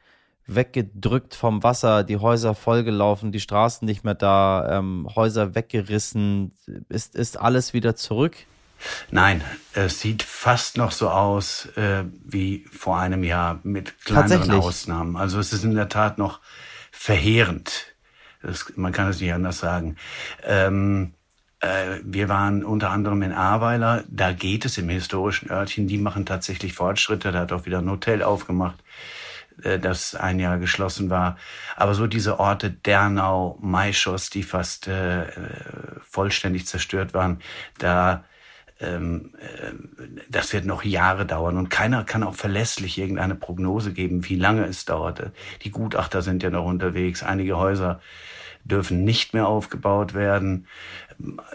weggedrückt 0.46 1.34
vom 1.34 1.62
Wasser, 1.62 2.04
die 2.04 2.16
Häuser 2.16 2.54
vollgelaufen, 2.54 3.32
die 3.32 3.40
Straßen 3.40 3.86
nicht 3.86 4.04
mehr 4.04 4.14
da, 4.14 4.78
ähm, 4.78 5.08
Häuser 5.14 5.54
weggerissen. 5.54 6.52
Ist, 6.88 7.14
ist 7.14 7.38
alles 7.38 7.72
wieder 7.72 7.96
zurück? 7.96 8.36
Nein, 9.10 9.42
es 9.74 10.00
sieht 10.00 10.22
fast 10.22 10.76
noch 10.76 10.90
so 10.90 11.08
aus 11.08 11.66
äh, 11.76 12.04
wie 12.24 12.64
vor 12.70 12.98
einem 12.98 13.22
Jahr 13.22 13.60
mit 13.62 14.04
kleineren 14.04 14.50
Ausnahmen. 14.50 15.16
Also 15.16 15.38
es 15.38 15.52
ist 15.52 15.64
in 15.64 15.74
der 15.74 15.88
Tat 15.88 16.18
noch 16.18 16.40
verheerend. 16.90 17.86
Das, 18.42 18.72
man 18.76 18.92
kann 18.92 19.08
es 19.08 19.20
nicht 19.20 19.32
anders 19.32 19.58
sagen. 19.58 19.96
Ähm, 20.42 21.14
äh, 21.60 22.00
wir 22.02 22.28
waren 22.28 22.64
unter 22.64 22.90
anderem 22.90 23.22
in 23.22 23.32
Ahrweiler, 23.32 24.02
da 24.08 24.32
geht 24.32 24.64
es 24.64 24.78
im 24.78 24.88
historischen 24.88 25.48
Örtchen, 25.48 25.86
die 25.86 25.98
machen 25.98 26.26
tatsächlich 26.26 26.74
Fortschritte, 26.74 27.30
da 27.30 27.40
hat 27.40 27.52
auch 27.52 27.66
wieder 27.66 27.78
ein 27.78 27.90
Hotel 27.90 28.22
aufgemacht. 28.22 28.82
Äh, 29.62 29.78
das 29.78 30.14
ein 30.14 30.38
Jahr 30.38 30.58
geschlossen 30.58 31.10
war. 31.10 31.36
Aber 31.76 31.94
so 31.94 32.06
diese 32.06 32.40
Orte 32.40 32.70
Dernau, 32.70 33.58
Maischoss, 33.60 34.30
die 34.30 34.42
fast 34.42 34.88
äh, 34.88 35.26
vollständig 36.02 36.66
zerstört 36.66 37.14
waren, 37.14 37.40
da 37.78 38.24
ähm, 38.80 39.34
äh, 39.38 39.72
das 40.28 40.52
wird 40.52 40.64
noch 40.64 40.84
Jahre 40.84 41.26
dauern 41.26 41.56
und 41.56 41.70
keiner 41.70 42.04
kann 42.04 42.22
auch 42.22 42.34
verlässlich 42.34 42.98
irgendeine 42.98 43.34
Prognose 43.34 43.92
geben, 43.92 44.28
wie 44.28 44.36
lange 44.36 44.64
es 44.64 44.84
dauerte. 44.84 45.32
Die 45.62 45.70
Gutachter 45.70 46.22
sind 46.22 46.42
ja 46.42 46.50
noch 46.50 46.64
unterwegs, 46.64 47.22
einige 47.22 47.56
Häuser 47.56 48.00
dürfen 48.64 49.02
nicht 49.02 49.34
mehr 49.34 49.48
aufgebaut 49.48 50.14
werden. 50.14 50.68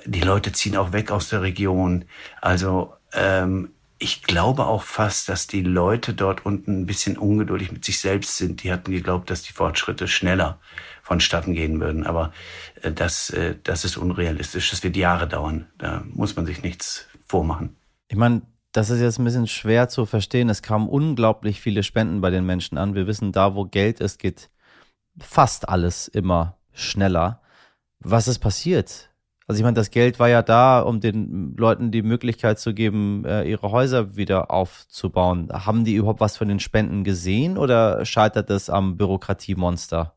Die 0.05 0.19
Leute 0.19 0.51
ziehen 0.51 0.75
auch 0.75 0.91
weg 0.91 1.09
aus 1.09 1.29
der 1.29 1.41
Region. 1.41 2.03
Also 2.41 2.93
ähm, 3.13 3.71
ich 3.99 4.23
glaube 4.23 4.65
auch 4.65 4.83
fast, 4.83 5.27
dass 5.29 5.47
die 5.47 5.61
Leute 5.61 6.13
dort 6.13 6.45
unten 6.45 6.81
ein 6.81 6.85
bisschen 6.85 7.17
ungeduldig 7.17 7.71
mit 7.71 7.83
sich 7.83 7.99
selbst 7.99 8.37
sind. 8.37 8.63
Die 8.63 8.71
hatten 8.71 8.91
geglaubt, 8.91 9.29
dass 9.29 9.41
die 9.41 9.53
Fortschritte 9.53 10.07
schneller 10.07 10.59
vonstatten 11.01 11.53
gehen 11.53 11.79
würden. 11.79 12.05
Aber 12.05 12.31
äh, 12.81 12.91
das, 12.91 13.29
äh, 13.31 13.55
das 13.63 13.85
ist 13.85 13.97
unrealistisch. 13.97 14.69
Das 14.69 14.83
wird 14.83 14.95
Jahre 14.95 15.27
dauern. 15.27 15.67
Da 15.77 16.03
muss 16.13 16.35
man 16.35 16.45
sich 16.45 16.61
nichts 16.61 17.07
vormachen. 17.27 17.75
Ich 18.07 18.17
meine, 18.17 18.43
das 18.71 18.89
ist 18.89 18.99
jetzt 18.99 19.17
ein 19.17 19.25
bisschen 19.25 19.47
schwer 19.47 19.89
zu 19.89 20.05
verstehen. 20.05 20.49
Es 20.49 20.61
kamen 20.61 20.87
unglaublich 20.87 21.59
viele 21.61 21.81
Spenden 21.81 22.21
bei 22.21 22.29
den 22.29 22.45
Menschen 22.45 22.77
an. 22.77 22.93
Wir 22.93 23.07
wissen, 23.07 23.31
da 23.31 23.55
wo 23.55 23.65
Geld 23.65 23.99
ist, 23.99 24.19
geht 24.19 24.49
fast 25.19 25.67
alles 25.67 26.07
immer 26.07 26.57
schneller. 26.73 27.41
Was 27.99 28.27
ist 28.27 28.39
passiert? 28.39 29.09
Also 29.47 29.59
ich 29.59 29.63
meine, 29.63 29.75
das 29.75 29.91
Geld 29.91 30.19
war 30.19 30.27
ja 30.27 30.41
da, 30.41 30.81
um 30.81 30.99
den 30.99 31.55
Leuten 31.55 31.89
die 31.89 32.01
Möglichkeit 32.01 32.59
zu 32.59 32.73
geben, 32.73 33.23
äh, 33.25 33.49
ihre 33.49 33.71
Häuser 33.71 34.17
wieder 34.17 34.51
aufzubauen. 34.51 35.47
Haben 35.53 35.85
die 35.85 35.95
überhaupt 35.95 36.19
was 36.19 36.35
von 36.35 36.49
den 36.49 36.59
Spenden 36.59 37.05
gesehen 37.05 37.57
oder 37.57 38.03
scheitert 38.05 38.49
es 38.49 38.69
am 38.69 38.97
Bürokratiemonster? 38.97 40.13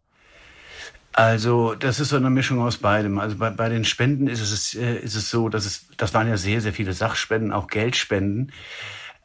Also 1.13 1.77
das 1.77 2.01
ist 2.01 2.09
so 2.09 2.17
eine 2.17 2.31
Mischung 2.31 2.61
aus 2.61 2.79
beidem. 2.79 3.21
Also 3.21 3.37
bei, 3.37 3.51
bei 3.51 3.69
den 3.69 3.85
Spenden 3.85 4.27
ist 4.27 4.41
es, 4.41 4.75
äh, 4.75 4.97
ist 4.97 5.15
es 5.15 5.31
so, 5.31 5.49
dass 5.49 5.65
es, 5.65 5.87
das 5.97 6.13
waren 6.13 6.29
ja 6.29 6.37
sehr, 6.37 6.61
sehr 6.61 6.73
viele 6.73 6.93
Sachspenden, 6.93 7.53
auch 7.53 7.69
Geldspenden. 7.69 8.53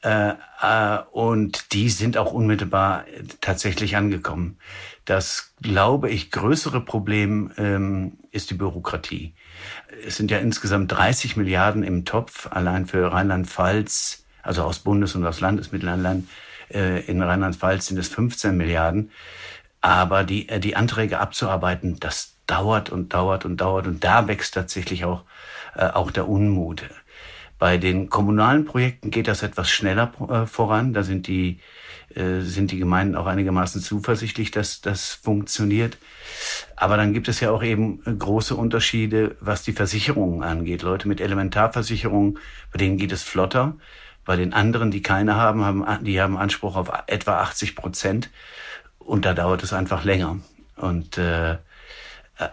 Äh, 0.05 0.35
äh, 0.61 0.99
und 1.11 1.73
die 1.73 1.89
sind 1.89 2.15
auch 2.17 2.31
unmittelbar 2.31 3.05
tatsächlich 3.41 3.97
angekommen. 3.97 4.59
Das, 5.05 5.55
glaube 5.63 6.11
ich, 6.11 6.29
größere 6.29 6.79
Problem 6.81 7.51
ähm, 7.57 8.19
ist 8.29 8.51
die 8.51 8.53
Bürokratie. 8.53 9.33
Es 10.05 10.17
sind 10.17 10.29
ja 10.29 10.37
insgesamt 10.37 10.91
30 10.91 11.37
Milliarden 11.37 11.81
im 11.81 12.05
Topf, 12.05 12.47
allein 12.51 12.85
für 12.85 13.11
Rheinland-Pfalz, 13.11 14.25
also 14.43 14.63
aus 14.63 14.79
Bundes- 14.79 15.15
und 15.15 15.25
aus 15.25 15.39
Landesmittelland. 15.39 16.29
Äh, 16.71 17.03
in 17.05 17.23
Rheinland-Pfalz 17.23 17.87
sind 17.87 17.97
es 17.97 18.07
15 18.09 18.55
Milliarden. 18.55 19.09
Aber 19.81 20.23
die, 20.23 20.49
äh, 20.49 20.59
die 20.59 20.75
Anträge 20.75 21.19
abzuarbeiten, 21.19 21.99
das 21.99 22.35
dauert 22.45 22.91
und 22.91 23.13
dauert 23.15 23.43
und 23.43 23.57
dauert. 23.57 23.87
Und 23.87 24.03
da 24.03 24.27
wächst 24.27 24.53
tatsächlich 24.53 25.03
auch, 25.03 25.23
äh, 25.75 25.87
auch 25.87 26.11
der 26.11 26.29
Unmut. 26.29 26.83
Bei 27.57 27.77
den 27.77 28.09
kommunalen 28.09 28.65
Projekten 28.65 29.11
geht 29.11 29.27
das 29.27 29.43
etwas 29.43 29.69
schneller 29.69 30.11
äh, 30.29 30.45
voran. 30.45 30.93
Da 30.93 31.03
sind 31.03 31.27
die, 31.27 31.59
äh, 32.13 32.41
sind 32.41 32.71
die 32.71 32.77
Gemeinden 32.77 33.15
auch 33.15 33.27
einigermaßen 33.27 33.81
zuversichtlich, 33.81 34.51
dass 34.51 34.81
das 34.81 35.13
funktioniert. 35.13 35.97
Aber 36.75 36.97
dann 36.97 37.13
gibt 37.13 37.27
es 37.27 37.39
ja 37.39 37.51
auch 37.51 37.63
eben 37.63 38.01
große 38.03 38.55
Unterschiede, 38.55 39.37
was 39.39 39.63
die 39.63 39.73
Versicherungen 39.73 40.43
angeht. 40.43 40.81
Leute 40.81 41.07
mit 41.07 41.21
Elementarversicherungen, 41.21 42.39
bei 42.71 42.77
denen 42.77 42.97
geht 42.97 43.13
es 43.13 43.23
flotter. 43.23 43.77
Bei 44.25 44.35
den 44.35 44.53
anderen, 44.53 44.91
die 44.91 45.01
keine 45.01 45.35
haben, 45.35 45.63
haben 45.63 46.03
die 46.03 46.19
haben 46.19 46.37
Anspruch 46.37 46.75
auf 46.75 46.91
etwa 47.07 47.39
80 47.41 47.75
Prozent. 47.75 48.29
Und 48.97 49.23
da 49.23 49.33
dauert 49.33 49.63
es 49.63 49.71
einfach 49.71 50.03
länger. 50.03 50.39
Und 50.75 51.17
äh, 51.17 51.53
äh, 51.53 51.57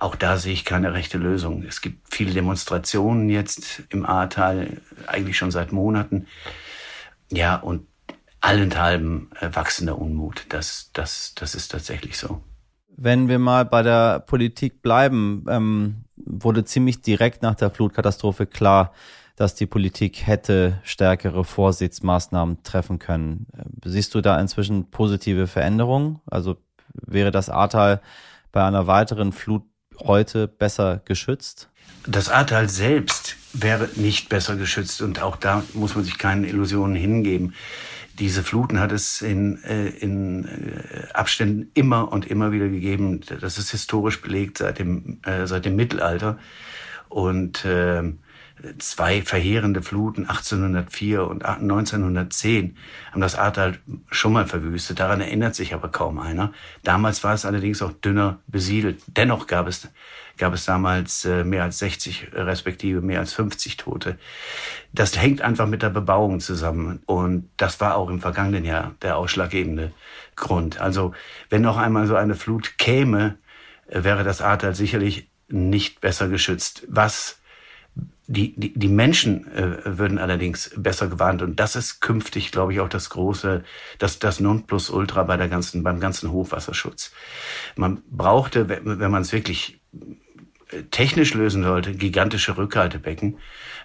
auch 0.01 0.15
da 0.15 0.37
sehe 0.37 0.53
ich 0.53 0.65
keine 0.65 0.95
rechte 0.95 1.19
Lösung. 1.19 1.65
Es 1.65 1.81
gibt 1.81 2.15
viele 2.15 2.33
Demonstrationen 2.33 3.29
jetzt 3.29 3.83
im 3.91 4.07
Ahrtal, 4.07 4.81
eigentlich 5.07 5.37
schon 5.37 5.51
seit 5.51 5.73
Monaten. 5.73 6.27
Ja, 7.31 7.57
und 7.57 7.87
allenthalben 8.41 9.31
äh, 9.41 9.49
wachsender 9.53 9.99
Unmut. 9.99 10.47
Das, 10.51 10.91
das, 10.93 11.33
das 11.35 11.55
ist 11.55 11.69
tatsächlich 11.69 12.19
so. 12.19 12.43
Wenn 12.97 13.29
wir 13.29 13.39
mal 13.39 13.65
bei 13.65 13.83
der 13.83 14.21
Politik 14.21 14.83
bleiben, 14.83 15.47
ähm, 15.49 16.05
wurde 16.17 16.65
ziemlich 16.65 17.01
direkt 17.01 17.43
nach 17.43 17.55
der 17.55 17.71
Flutkatastrophe 17.71 18.47
klar, 18.47 18.93
dass 19.37 19.55
die 19.55 19.67
Politik 19.67 20.27
hätte 20.27 20.81
stärkere 20.85 21.43
Vorsichtsmaßnahmen 21.43 22.62
treffen 22.62 22.99
können. 22.99 23.47
Äh, 23.57 23.89
siehst 23.89 24.15
du 24.15 24.21
da 24.21 24.39
inzwischen 24.39 24.91
positive 24.91 25.47
Veränderungen? 25.47 26.21
Also 26.27 26.59
wäre 26.93 27.31
das 27.31 27.49
Ahrtal 27.49 28.03
bei 28.53 28.65
einer 28.65 28.87
weiteren 28.87 29.33
Flut 29.33 29.65
heute 30.05 30.49
besser 30.49 31.01
geschützt? 31.05 31.69
Das 32.07 32.29
Ahrtal 32.29 32.69
selbst 32.69 33.37
wäre 33.53 33.89
nicht 33.97 34.29
besser 34.29 34.57
geschützt 34.57 35.03
und 35.03 35.23
auch 35.23 35.37
da 35.37 35.63
muss 35.75 35.95
man 35.95 36.05
sich 36.05 36.19
keine 36.19 36.49
Illusionen 36.49 36.97
hingeben. 36.97 37.55
Diese 38.19 38.43
Fluten 38.43 38.79
hat 38.79 38.93
es 38.93 39.23
in, 39.23 39.63
äh, 39.65 39.89
in 39.89 40.45
äh, 40.45 41.13
Abständen 41.15 41.71
immer 41.75 42.13
und 42.13 42.27
immer 42.27 42.53
wieder 42.53 42.69
gegeben. 42.69 43.21
Das 43.41 43.57
ist 43.57 43.71
historisch 43.71 44.21
belegt 44.21 44.59
seit 44.59 44.79
dem, 44.79 45.21
äh, 45.25 45.47
seit 45.47 45.65
dem 45.65 45.77
Mittelalter. 45.77 46.39
Und 47.09 47.65
äh, 47.65 48.03
zwei 48.79 49.23
verheerende 49.23 49.83
Fluten 49.83 50.27
1804 50.29 51.27
und 51.27 51.45
1910 51.45 52.77
haben 53.11 53.21
das 53.21 53.35
Ahrtal 53.35 53.79
schon 54.11 54.33
mal 54.33 54.47
verwüstet. 54.47 55.01
Daran 55.01 55.21
erinnert 55.21 55.55
sich 55.55 55.75
aber 55.75 55.89
kaum 55.89 56.19
einer. 56.19 56.53
Damals 56.83 57.25
war 57.25 57.35
es 57.35 57.45
allerdings 57.45 57.83
auch 57.83 57.93
dünner 57.93 58.39
besiedelt. 58.47 59.03
Dennoch 59.07 59.47
gab 59.47 59.67
es, 59.67 59.89
gab 60.37 60.53
es 60.55 60.65
damals 60.65 61.25
äh, 61.25 61.45
mehr 61.45 61.65
als 61.65 61.79
60 61.79 62.29
respektive 62.35 63.01
mehr 63.01 63.21
als 63.21 63.33
50 63.33 63.77
Tote. 63.79 64.19
Das 64.93 65.21
hängt 65.21 65.41
einfach 65.41 65.67
mit 65.67 65.83
der 65.83 65.91
Bebauung 65.91 66.41
zusammen. 66.41 67.03
Und 67.07 67.51
das 67.57 67.81
war 67.81 67.97
auch 67.97 68.11
im 68.11 68.21
vergangenen 68.21 68.65
Jahr 68.65 68.95
der 69.03 69.17
ausschlaggebende 69.17 69.93
Grund. 70.37 70.81
Also 70.81 71.15
wenn 71.49 71.63
noch 71.63 71.79
einmal 71.79 72.07
so 72.07 72.17
eine 72.17 72.35
Flut 72.35 72.79
käme, 72.79 73.39
äh, 73.89 74.05
wäre 74.05 74.25
das 74.25 74.41
Ahrtal 74.41 74.75
sicherlich 74.75 75.29
nicht 75.49 76.01
besser 76.01 76.29
geschützt. 76.29 76.85
Was 76.89 77.42
die, 78.26 78.55
die, 78.59 78.73
die 78.73 78.88
Menschen 78.88 79.50
äh, 79.52 79.99
würden 79.99 80.19
allerdings 80.19 80.73
besser 80.76 81.09
gewarnt 81.09 81.43
und 81.43 81.59
das 81.59 81.76
ist 81.76 82.00
künftig, 82.00 82.52
glaube 82.52 82.73
ich, 82.73 82.81
auch 82.81 82.88
das 82.88 83.11
große, 83.11 83.64
das, 83.99 84.19
das 84.19 84.41
Nonplusultra 84.41 85.25
bei 85.25 85.37
der 85.37 85.49
ganzen, 85.49 85.83
beim 85.83 86.00
ganzen 86.00 86.31
Hochwasserschutz. 86.31 87.12
Man 87.76 88.02
brauchte, 88.11 88.69
wenn 88.69 89.11
man 89.11 89.23
es 89.23 89.33
wirklich 89.33 89.81
äh, 90.71 90.85
technisch 90.91 91.35
lösen 91.35 91.64
sollte, 91.64 91.95
gigantische 91.95 92.57
Rückhaltebecken 92.57 93.38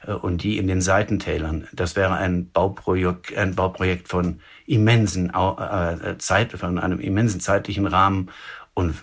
äh, 0.05 0.13
und 0.13 0.43
die 0.43 0.57
in 0.57 0.67
den 0.67 0.81
Seitentälern. 0.81 1.67
Das 1.73 1.95
wäre 1.95 2.13
ein 2.15 2.51
Bauprojekt, 2.51 3.35
ein 3.35 3.55
Bauprojekt 3.55 4.07
von 4.07 4.39
immensen 4.65 5.31
äh, 5.33 6.17
Zeit, 6.19 6.53
von 6.53 6.77
einem 6.77 6.99
immensen 6.99 7.39
zeitlichen 7.39 7.87
Rahmen 7.87 8.29
und 8.77 8.93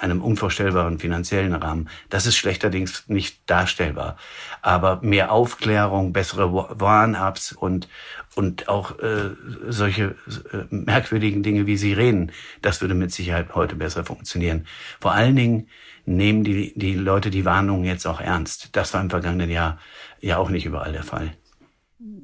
einem 0.00 0.22
unvorstellbaren 0.22 0.98
finanziellen 0.98 1.52
Rahmen. 1.52 1.90
Das 2.08 2.24
ist 2.24 2.34
schlechterdings 2.34 3.04
nicht 3.08 3.42
darstellbar. 3.44 4.16
Aber 4.62 5.00
mehr 5.02 5.30
Aufklärung, 5.30 6.14
bessere 6.14 6.50
Warn-Ups 6.80 7.52
und, 7.52 7.88
und 8.36 8.70
auch 8.70 8.98
äh, 9.00 9.32
solche 9.68 10.14
äh, 10.50 10.64
merkwürdigen 10.70 11.42
Dinge 11.42 11.66
wie 11.66 11.76
Sirenen, 11.76 12.32
das 12.62 12.80
würde 12.80 12.94
mit 12.94 13.12
Sicherheit 13.12 13.54
heute 13.54 13.76
besser 13.76 14.02
funktionieren. 14.06 14.66
Vor 14.98 15.12
allen 15.12 15.36
Dingen 15.36 15.68
nehmen 16.06 16.42
die, 16.42 16.72
die 16.74 16.94
Leute 16.94 17.28
die 17.28 17.44
Warnungen 17.44 17.84
jetzt 17.84 18.06
auch 18.06 18.18
ernst. 18.18 18.74
Das 18.74 18.94
war 18.94 19.02
im 19.02 19.10
vergangenen 19.10 19.50
Jahr 19.50 19.78
ja 20.20 20.38
auch 20.38 20.48
nicht 20.48 20.64
überall 20.64 20.92
der 20.92 21.02
Fall. 21.02 21.34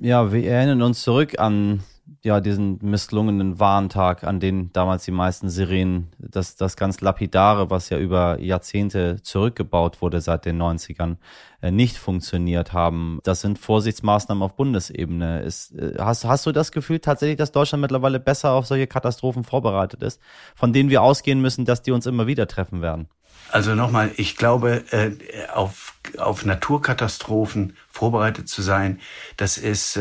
Ja, 0.00 0.32
wir 0.32 0.50
erinnern 0.50 0.80
uns 0.80 1.02
zurück 1.02 1.38
an 1.38 1.82
ja, 2.22 2.40
diesen 2.40 2.78
misslungenen 2.82 3.60
Warntag, 3.60 4.24
an 4.24 4.40
den 4.40 4.72
damals 4.72 5.04
die 5.04 5.10
meisten 5.10 5.48
Sirenen, 5.48 6.08
das, 6.18 6.56
das 6.56 6.76
ganz 6.76 7.00
Lapidare, 7.00 7.70
was 7.70 7.90
ja 7.90 7.98
über 7.98 8.40
Jahrzehnte 8.40 9.22
zurückgebaut 9.22 10.02
wurde 10.02 10.20
seit 10.20 10.44
den 10.44 10.60
90ern, 10.60 11.16
äh, 11.60 11.70
nicht 11.70 11.96
funktioniert 11.96 12.72
haben. 12.72 13.20
Das 13.24 13.40
sind 13.40 13.58
Vorsichtsmaßnahmen 13.58 14.42
auf 14.42 14.56
Bundesebene. 14.56 15.42
Ist, 15.42 15.74
äh, 15.74 15.94
hast, 15.98 16.24
hast 16.24 16.46
du 16.46 16.52
das 16.52 16.72
Gefühl 16.72 16.98
tatsächlich, 16.98 17.38
dass 17.38 17.52
Deutschland 17.52 17.82
mittlerweile 17.82 18.20
besser 18.20 18.52
auf 18.52 18.66
solche 18.66 18.86
Katastrophen 18.86 19.44
vorbereitet 19.44 20.02
ist, 20.02 20.20
von 20.54 20.72
denen 20.72 20.90
wir 20.90 21.02
ausgehen 21.02 21.40
müssen, 21.40 21.64
dass 21.64 21.82
die 21.82 21.92
uns 21.92 22.06
immer 22.06 22.26
wieder 22.26 22.46
treffen 22.46 22.82
werden? 22.82 23.08
Also 23.50 23.74
nochmal, 23.74 24.10
ich 24.16 24.36
glaube, 24.36 24.84
äh, 24.90 25.12
auf, 25.54 25.94
auf 26.18 26.44
Naturkatastrophen 26.44 27.76
vorbereitet 27.88 28.48
zu 28.48 28.60
sein, 28.62 29.00
das 29.36 29.56
ist 29.56 29.98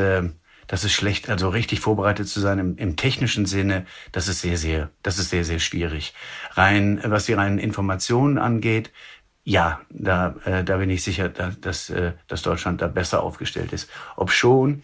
das 0.68 0.84
ist 0.84 0.94
schlecht, 0.94 1.30
also 1.30 1.50
richtig 1.50 1.80
vorbereitet 1.80 2.28
zu 2.28 2.40
sein 2.40 2.60
im, 2.60 2.78
im 2.78 2.96
technischen 2.96 3.46
Sinne, 3.46 3.86
das 4.12 4.28
ist 4.28 4.42
sehr, 4.42 4.58
sehr, 4.58 4.90
das 5.02 5.18
ist 5.18 5.30
sehr, 5.30 5.44
sehr 5.44 5.60
schwierig. 5.60 6.14
Rein, 6.52 7.02
was 7.04 7.26
die 7.26 7.34
reinen 7.34 7.58
Informationen 7.58 8.38
angeht, 8.38 8.92
ja, 9.44 9.80
da, 9.90 10.36
äh, 10.44 10.66
da 10.66 10.76
bin 10.76 10.90
ich 10.90 11.04
sicher, 11.04 11.30
dass, 11.30 11.90
äh, 11.90 12.12
dass 12.28 12.42
Deutschland 12.42 12.82
da 12.82 12.88
besser 12.88 13.24
aufgestellt 13.24 13.72
ist. 13.72 13.90
Ob 14.18 14.30
schon 14.32 14.84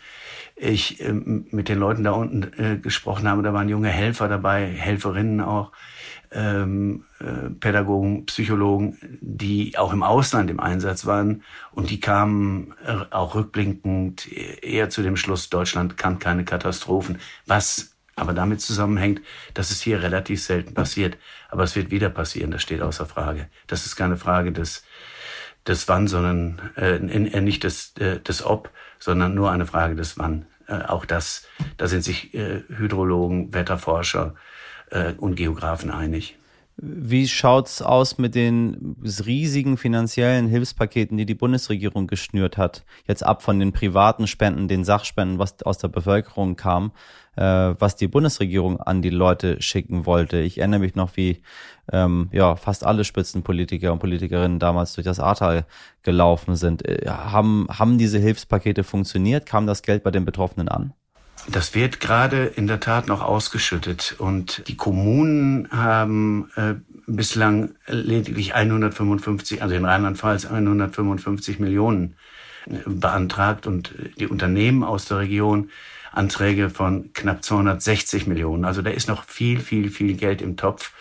ich 0.56 1.02
äh, 1.02 1.12
mit 1.12 1.68
den 1.68 1.80
Leuten 1.80 2.06
da 2.06 2.12
unten 2.12 2.44
äh, 2.58 2.78
gesprochen 2.78 3.28
habe, 3.28 3.44
da 3.44 3.54
waren 3.54 3.68
junge 3.68 3.90
Helfer 3.90 4.30
dabei, 4.30 4.68
Helferinnen 4.68 5.42
auch, 5.42 5.74
ähm, 6.34 7.06
äh, 7.20 7.50
Pädagogen, 7.60 8.26
Psychologen, 8.26 8.98
die 9.22 9.78
auch 9.78 9.94
im 9.94 10.04
Ausland 10.04 10.50
im 10.50 10.60
Einsatz 10.60 11.06
waren 11.06 11.44
und 11.72 11.90
die 11.90 12.00
kamen 12.00 12.74
äh, 12.86 13.06
auch 13.12 13.36
rückblickend 13.36 14.32
eher 14.32 14.90
zu 14.90 15.02
dem 15.04 15.18
Schluss, 15.18 15.50
Deutschland 15.50 15.98
kann 15.98 16.20
keine 16.20 16.46
Katastrophen, 16.46 17.20
was 17.46 17.94
aber 18.16 18.34
damit 18.34 18.62
zusammenhängt, 18.62 19.22
dass 19.54 19.72
es 19.72 19.82
hier 19.82 20.02
relativ 20.02 20.44
selten 20.44 20.74
passiert. 20.74 21.18
Aber 21.50 21.64
es 21.64 21.76
wird 21.76 21.92
wieder 21.92 22.10
passieren, 22.10 22.52
das 22.52 22.62
steht 22.62 22.82
außer 22.82 23.06
Frage. 23.06 23.48
Das 23.68 23.86
ist 23.86 23.96
keine 23.96 24.18
Frage 24.18 24.52
des, 24.52 24.84
des 25.66 25.88
Wann, 25.88 26.08
sondern 26.08 26.62
äh, 26.76 27.00
nicht 27.00 27.64
des, 27.64 27.96
äh, 27.98 28.20
des 28.20 28.46
Ob, 28.46 28.70
sondern 29.00 29.34
nur 29.34 29.52
eine 29.52 29.66
Frage 29.66 29.96
des 29.96 30.18
Wann. 30.18 30.46
Äh, 30.68 30.84
auch 30.84 31.06
das, 31.06 31.48
da 31.78 31.88
sind 31.88 32.04
sich 32.04 32.34
äh, 32.34 32.64
Hydrologen, 32.68 33.54
Wetterforscher, 33.54 34.36
äh, 34.94 35.14
und 35.18 35.36
Geografen 35.36 35.92
einig. 35.92 36.38
Wie 36.76 37.28
schaut's 37.28 37.84
aus 37.84 38.18
mit 38.18 38.34
den 38.34 38.96
riesigen 39.04 39.78
finanziellen 39.78 40.48
Hilfspaketen, 40.48 41.18
die 41.18 41.28
die 41.28 41.36
Bundesregierung 41.36 42.08
geschnürt 42.08 42.58
hat? 42.58 42.84
Jetzt 43.08 43.24
ab 43.24 43.44
von 43.44 43.60
den 43.60 43.74
privaten 43.74 44.26
Spenden, 44.26 44.68
den 44.68 44.84
Sachspenden, 44.84 45.38
was 45.38 45.62
aus 45.62 45.78
der 45.78 45.90
Bevölkerung 45.90 46.56
kam, 46.56 46.92
äh, 47.36 47.44
was 47.44 47.96
die 47.96 48.08
Bundesregierung 48.08 48.80
an 48.80 49.04
die 49.04 49.12
Leute 49.12 49.62
schicken 49.62 50.08
wollte. 50.08 50.40
Ich 50.40 50.58
erinnere 50.58 50.80
mich 50.80 50.96
noch, 50.96 51.16
wie 51.16 51.44
ähm, 51.92 52.30
ja 52.32 52.56
fast 52.56 52.84
alle 52.84 53.04
Spitzenpolitiker 53.04 53.94
und 53.94 54.00
Politikerinnen 54.00 54.58
damals 54.58 54.94
durch 54.94 55.06
das 55.06 55.20
Ahrtal 55.20 55.68
gelaufen 56.02 56.56
sind. 56.56 56.88
Äh, 56.88 57.08
haben 57.08 57.68
haben 57.70 58.00
diese 58.00 58.18
Hilfspakete 58.18 58.84
funktioniert? 58.84 59.46
Kam 59.46 59.68
das 59.68 59.84
Geld 59.84 60.04
bei 60.04 60.10
den 60.10 60.26
Betroffenen 60.26 60.70
an? 60.70 60.94
Das 61.50 61.76
wird 61.76 62.00
gerade 62.00 62.46
in 62.46 62.68
der 62.68 62.80
Tat 62.80 63.08
noch 63.08 63.22
ausgeschüttet 63.22 64.16
und 64.18 64.68
die 64.68 64.78
Kommunen 64.78 65.70
haben 65.72 66.50
äh, 66.56 66.76
bislang 67.06 67.76
lediglich 67.88 68.56
155, 68.56 69.62
also 69.62 69.76
in 69.76 69.84
Rheinland-Pfalz 69.84 70.46
155 70.46 71.60
Millionen 71.60 72.16
äh, 72.68 72.78
beantragt 72.86 73.68
und 73.68 73.94
die 74.20 74.28
Unternehmen 74.28 74.84
aus 74.84 75.06
der 75.06 75.20
Region 75.20 75.70
Anträge 76.14 76.70
von 76.70 77.12
knapp 77.14 77.44
260 77.44 78.28
Millionen. 78.28 78.66
Also 78.66 78.82
da 78.82 78.92
ist 78.92 79.10
noch 79.10 79.24
viel, 79.24 79.60
viel, 79.60 79.90
viel 79.90 80.16
Geld 80.16 80.42
im 80.42 80.58
Topf. 80.58 80.92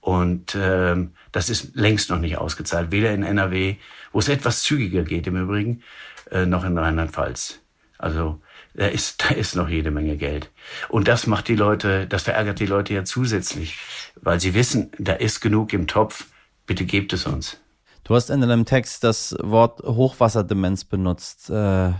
Und 0.00 0.54
äh, 0.54 0.96
das 1.32 1.50
ist 1.50 1.74
längst 1.74 2.10
noch 2.10 2.20
nicht 2.20 2.38
ausgezahlt, 2.38 2.90
weder 2.90 3.12
in 3.12 3.22
NRW, 3.22 3.76
wo 4.12 4.18
es 4.18 4.28
etwas 4.28 4.62
zügiger 4.62 5.02
geht 5.02 5.26
im 5.26 5.36
Übrigen, 5.36 5.82
äh, 6.30 6.46
noch 6.46 6.64
in 6.64 6.78
Rheinland-Pfalz. 6.78 7.63
Also 7.98 8.40
da 8.74 8.86
ist, 8.86 9.22
da 9.22 9.34
ist 9.34 9.54
noch 9.54 9.68
jede 9.68 9.90
Menge 9.90 10.16
Geld. 10.16 10.50
Und 10.88 11.08
das 11.08 11.26
macht 11.26 11.48
die 11.48 11.56
Leute, 11.56 12.06
das 12.06 12.24
verärgert 12.24 12.60
die 12.60 12.66
Leute 12.66 12.94
ja 12.94 13.04
zusätzlich, 13.04 13.78
weil 14.20 14.40
sie 14.40 14.54
wissen, 14.54 14.90
da 14.98 15.12
ist 15.12 15.40
genug 15.40 15.72
im 15.72 15.86
Topf, 15.86 16.26
bitte 16.66 16.84
gebt 16.84 17.12
es 17.12 17.26
uns. 17.26 17.58
Du 18.04 18.14
hast 18.14 18.28
in 18.28 18.42
deinem 18.42 18.66
Text 18.66 19.02
das 19.02 19.34
Wort 19.40 19.80
Hochwasserdemenz 19.80 20.84
benutzt. 20.84 21.48
Äh, 21.48 21.92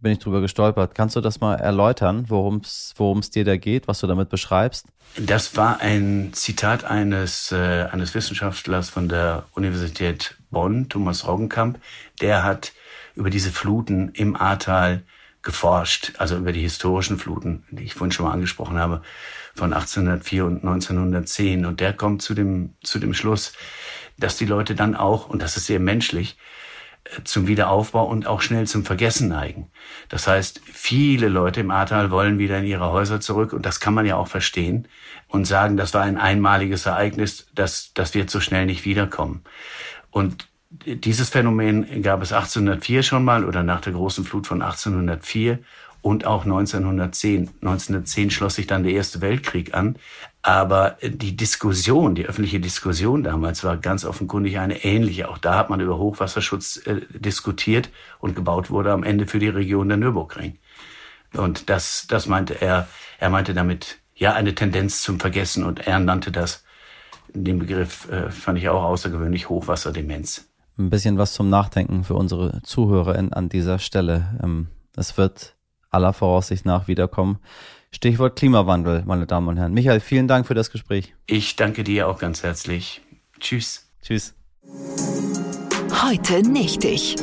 bin 0.00 0.12
ich 0.12 0.18
drüber 0.18 0.40
gestolpert. 0.40 0.94
Kannst 0.94 1.16
du 1.16 1.20
das 1.20 1.40
mal 1.40 1.56
erläutern, 1.56 2.24
worum 2.28 2.62
es 2.62 3.30
dir 3.30 3.44
da 3.44 3.58
geht, 3.58 3.86
was 3.86 4.00
du 4.00 4.06
damit 4.06 4.30
beschreibst? 4.30 4.86
Das 5.18 5.56
war 5.58 5.80
ein 5.80 6.30
Zitat 6.32 6.84
eines, 6.84 7.52
äh, 7.52 7.88
eines 7.90 8.14
Wissenschaftlers 8.14 8.88
von 8.88 9.10
der 9.10 9.44
Universität 9.52 10.36
Bonn, 10.50 10.88
Thomas 10.88 11.26
Roggenkamp. 11.26 11.78
Der 12.22 12.42
hat 12.42 12.72
über 13.14 13.28
diese 13.28 13.50
Fluten 13.50 14.12
im 14.14 14.36
Ahrtal 14.36 15.02
geforscht, 15.42 16.12
also 16.18 16.36
über 16.36 16.52
die 16.52 16.60
historischen 16.60 17.18
Fluten, 17.18 17.64
die 17.70 17.84
ich 17.84 17.94
vorhin 17.94 18.12
schon 18.12 18.26
mal 18.26 18.32
angesprochen 18.32 18.78
habe, 18.78 19.02
von 19.54 19.72
1804 19.72 20.44
und 20.44 20.56
1910. 20.58 21.64
Und 21.66 21.80
der 21.80 21.92
kommt 21.92 22.22
zu 22.22 22.34
dem, 22.34 22.74
zu 22.82 22.98
dem 22.98 23.14
Schluss, 23.14 23.52
dass 24.18 24.36
die 24.36 24.46
Leute 24.46 24.74
dann 24.74 24.94
auch, 24.94 25.28
und 25.28 25.40
das 25.40 25.56
ist 25.56 25.66
sehr 25.66 25.80
menschlich, 25.80 26.36
äh, 27.04 27.22
zum 27.24 27.46
Wiederaufbau 27.46 28.04
und 28.04 28.26
auch 28.26 28.42
schnell 28.42 28.66
zum 28.66 28.84
Vergessen 28.84 29.28
neigen. 29.28 29.70
Das 30.10 30.26
heißt, 30.26 30.60
viele 30.64 31.28
Leute 31.28 31.60
im 31.60 31.70
Ahrtal 31.70 32.10
wollen 32.10 32.38
wieder 32.38 32.58
in 32.58 32.66
ihre 32.66 32.92
Häuser 32.92 33.20
zurück 33.20 33.54
und 33.54 33.64
das 33.64 33.80
kann 33.80 33.94
man 33.94 34.04
ja 34.04 34.16
auch 34.16 34.28
verstehen 34.28 34.88
und 35.28 35.46
sagen, 35.46 35.78
das 35.78 35.94
war 35.94 36.02
ein 36.02 36.18
einmaliges 36.18 36.84
Ereignis, 36.84 37.46
das, 37.54 37.92
das 37.94 38.14
wird 38.14 38.30
so 38.30 38.40
schnell 38.40 38.66
nicht 38.66 38.84
wiederkommen. 38.84 39.42
Und 40.10 40.49
dieses 40.70 41.30
Phänomen 41.30 42.02
gab 42.02 42.22
es 42.22 42.32
1804 42.32 43.02
schon 43.02 43.24
mal 43.24 43.44
oder 43.44 43.62
nach 43.62 43.80
der 43.80 43.92
großen 43.92 44.24
Flut 44.24 44.46
von 44.46 44.62
1804 44.62 45.58
und 46.00 46.26
auch 46.26 46.44
1910. 46.44 47.50
1910 47.60 48.30
schloss 48.30 48.54
sich 48.54 48.66
dann 48.66 48.84
der 48.84 48.92
Erste 48.92 49.20
Weltkrieg 49.20 49.74
an. 49.74 49.96
Aber 50.42 50.96
die 51.02 51.36
Diskussion, 51.36 52.14
die 52.14 52.24
öffentliche 52.24 52.60
Diskussion 52.60 53.24
damals 53.24 53.62
war 53.64 53.76
ganz 53.76 54.04
offenkundig 54.04 54.58
eine 54.58 54.84
ähnliche. 54.84 55.28
Auch 55.28 55.38
da 55.38 55.56
hat 55.56 55.70
man 55.70 55.80
über 55.80 55.98
Hochwasserschutz 55.98 56.86
äh, 56.86 57.00
diskutiert 57.10 57.90
und 58.20 58.36
gebaut 58.36 58.70
wurde 58.70 58.92
am 58.92 59.02
Ende 59.02 59.26
für 59.26 59.38
die 59.38 59.48
Region 59.48 59.88
der 59.88 59.98
Nürburgring. 59.98 60.56
Und 61.34 61.68
das, 61.68 62.06
das 62.08 62.26
meinte 62.26 62.60
er, 62.60 62.88
er 63.18 63.28
meinte 63.28 63.54
damit, 63.54 63.98
ja, 64.14 64.32
eine 64.32 64.54
Tendenz 64.54 65.02
zum 65.02 65.20
Vergessen 65.20 65.64
und 65.64 65.86
er 65.86 65.98
nannte 65.98 66.30
das, 66.32 66.64
den 67.32 67.58
Begriff 67.58 68.08
äh, 68.10 68.30
fand 68.30 68.58
ich 68.58 68.68
auch 68.68 68.82
außergewöhnlich, 68.82 69.48
Hochwasserdemenz. 69.48 70.50
Ein 70.78 70.90
bisschen 70.90 71.18
was 71.18 71.34
zum 71.34 71.50
Nachdenken 71.50 72.04
für 72.04 72.14
unsere 72.14 72.62
Zuhörer 72.62 73.16
an 73.16 73.48
dieser 73.48 73.78
Stelle. 73.78 74.38
Ähm, 74.42 74.68
es 74.96 75.16
wird 75.16 75.54
aller 75.90 76.12
Voraussicht 76.12 76.64
nach 76.64 76.88
wiederkommen. 76.88 77.38
Stichwort 77.92 78.36
Klimawandel, 78.36 79.02
meine 79.04 79.26
Damen 79.26 79.48
und 79.48 79.56
Herren. 79.56 79.74
Michael, 79.74 80.00
vielen 80.00 80.28
Dank 80.28 80.46
für 80.46 80.54
das 80.54 80.70
Gespräch. 80.70 81.14
Ich 81.26 81.56
danke 81.56 81.82
dir 81.82 82.08
auch 82.08 82.18
ganz 82.18 82.42
herzlich. 82.42 83.00
Tschüss. 83.40 83.90
Tschüss. 84.02 84.34
Heute 86.02 86.48
nicht 86.48 86.84
ich. 86.84 87.16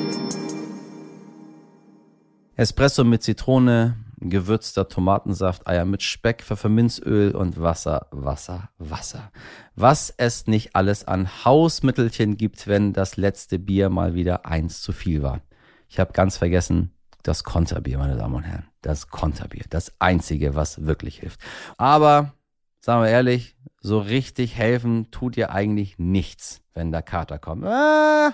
Espresso 2.56 3.04
mit 3.04 3.24
Zitrone, 3.24 3.96
gewürzter 4.30 4.88
Tomatensaft, 4.88 5.68
Eier 5.68 5.86
mit 5.86 6.04
Speck, 6.04 6.44
Pfefferminzöl 6.44 7.36
und 7.36 7.60
Wasser, 7.60 8.08
Wasser, 8.12 8.70
Wasser. 8.78 9.32
Was 9.76 10.14
es 10.18 10.48
nicht 10.48 10.76
alles 10.76 11.08
an 11.08 11.46
Hausmittelchen 11.46 12.38
gibt, 12.38 12.68
wenn 12.68 12.94
das 12.94 13.18
letzte 13.18 13.60
Bier 13.60 13.90
mal 13.90 14.14
wieder 14.14 14.46
eins 14.46 14.82
zu 14.82 14.92
viel 14.92 15.24
war. 15.24 15.42
Ich 15.90 16.00
habe 16.00 16.14
ganz 16.14 16.38
vergessen, 16.38 16.92
das 17.24 17.44
Konterbier, 17.44 17.98
meine 17.98 18.16
Damen 18.16 18.36
und 18.36 18.44
Herren. 18.44 18.68
Das 18.82 19.10
Konterbier. 19.10 19.66
Das 19.70 19.94
einzige, 20.00 20.56
was 20.56 20.86
wirklich 20.86 21.20
hilft. 21.20 21.42
Aber, 21.78 22.34
sagen 22.80 23.04
wir 23.04 23.10
ehrlich, 23.10 23.58
so 23.82 24.00
richtig 24.00 24.56
helfen 24.56 25.12
tut 25.12 25.38
ihr 25.38 25.52
eigentlich 25.52 26.00
nichts, 26.00 26.62
wenn 26.74 26.92
der 26.92 27.02
Kater 27.02 27.38
kommt. 27.38 27.66
Ah, 27.66 28.34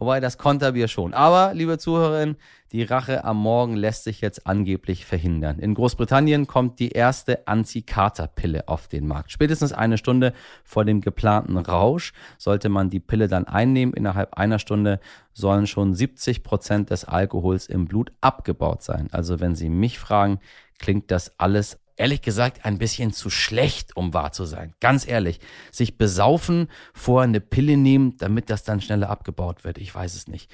Wobei 0.00 0.18
das 0.18 0.38
Konterbier 0.38 0.88
schon. 0.88 1.12
Aber, 1.12 1.52
liebe 1.52 1.76
Zuhörerinnen, 1.76 2.36
die 2.72 2.82
Rache 2.84 3.22
am 3.22 3.36
Morgen 3.36 3.76
lässt 3.76 4.04
sich 4.04 4.22
jetzt 4.22 4.46
angeblich 4.46 5.04
verhindern. 5.04 5.58
In 5.58 5.74
Großbritannien 5.74 6.46
kommt 6.46 6.78
die 6.78 6.88
erste 6.88 7.46
Anti-Kater-Pille 7.46 8.66
auf 8.66 8.88
den 8.88 9.06
Markt. 9.06 9.30
Spätestens 9.30 9.74
eine 9.74 9.98
Stunde 9.98 10.32
vor 10.64 10.86
dem 10.86 11.02
geplanten 11.02 11.58
Rausch 11.58 12.14
sollte 12.38 12.70
man 12.70 12.88
die 12.88 13.00
Pille 13.00 13.28
dann 13.28 13.46
einnehmen. 13.46 13.92
Innerhalb 13.92 14.38
einer 14.38 14.58
Stunde 14.58 15.00
sollen 15.34 15.66
schon 15.66 15.92
70 15.92 16.42
Prozent 16.44 16.88
des 16.88 17.04
Alkohols 17.04 17.66
im 17.66 17.84
Blut 17.84 18.10
abgebaut 18.22 18.82
sein. 18.82 19.08
Also 19.12 19.38
wenn 19.38 19.54
Sie 19.54 19.68
mich 19.68 19.98
fragen, 19.98 20.40
klingt 20.78 21.10
das 21.10 21.38
alles 21.38 21.78
ehrlich 22.00 22.22
gesagt 22.22 22.64
ein 22.64 22.78
bisschen 22.78 23.12
zu 23.12 23.30
schlecht, 23.30 23.96
um 23.96 24.14
wahr 24.14 24.32
zu 24.32 24.46
sein. 24.46 24.74
Ganz 24.80 25.06
ehrlich. 25.06 25.38
Sich 25.70 25.98
besaufen, 25.98 26.68
vorher 26.94 27.28
eine 27.28 27.40
Pille 27.40 27.76
nehmen, 27.76 28.16
damit 28.16 28.50
das 28.50 28.64
dann 28.64 28.80
schneller 28.80 29.10
abgebaut 29.10 29.64
wird. 29.64 29.78
Ich 29.78 29.94
weiß 29.94 30.14
es 30.14 30.26
nicht. 30.26 30.50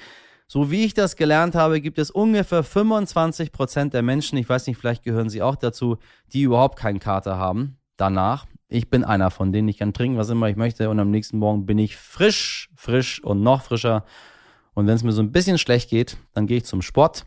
So 0.47 0.71
wie 0.71 0.85
ich 0.85 0.93
das 0.93 1.15
gelernt 1.15 1.55
habe, 1.55 1.81
gibt 1.81 1.97
es 1.97 2.11
ungefähr 2.11 2.63
25 2.63 3.51
Prozent 3.51 3.93
der 3.93 4.01
Menschen, 4.01 4.37
ich 4.37 4.47
weiß 4.47 4.67
nicht, 4.67 4.77
vielleicht 4.77 5.03
gehören 5.03 5.29
sie 5.29 5.41
auch 5.41 5.55
dazu, 5.55 5.97
die 6.31 6.43
überhaupt 6.43 6.77
keinen 6.77 6.99
Kater 6.99 7.37
haben. 7.37 7.77
Danach. 7.97 8.45
Ich 8.69 8.89
bin 8.89 9.03
einer 9.03 9.31
von 9.31 9.51
denen. 9.51 9.69
Ich 9.69 9.77
kann 9.77 9.93
trinken, 9.93 10.17
was 10.17 10.29
immer 10.29 10.49
ich 10.49 10.57
möchte. 10.57 10.89
Und 10.89 10.99
am 10.99 11.09
nächsten 11.09 11.37
Morgen 11.37 11.65
bin 11.65 11.79
ich 11.79 11.95
frisch, 11.95 12.69
frisch 12.75 13.23
und 13.23 13.41
noch 13.41 13.61
frischer. 13.61 14.05
Und 14.73 14.85
wenn 14.85 14.95
es 14.95 15.03
mir 15.03 15.13
so 15.13 15.21
ein 15.21 15.31
bisschen 15.31 15.57
schlecht 15.57 15.89
geht, 15.89 16.17
dann 16.33 16.45
gehe 16.45 16.57
ich 16.57 16.65
zum 16.65 16.81
Sport. 16.81 17.25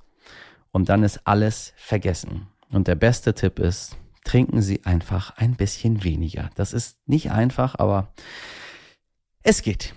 Und 0.72 0.88
dann 0.90 1.02
ist 1.02 1.26
alles 1.26 1.72
vergessen. 1.76 2.46
Und 2.70 2.86
der 2.86 2.94
beste 2.94 3.34
Tipp 3.34 3.58
ist, 3.58 3.96
trinken 4.24 4.62
Sie 4.62 4.84
einfach 4.84 5.36
ein 5.36 5.54
bisschen 5.56 6.04
weniger. 6.04 6.50
Das 6.54 6.72
ist 6.72 6.98
nicht 7.06 7.30
einfach, 7.30 7.74
aber 7.78 8.12
es 9.42 9.62
geht. 9.62 9.94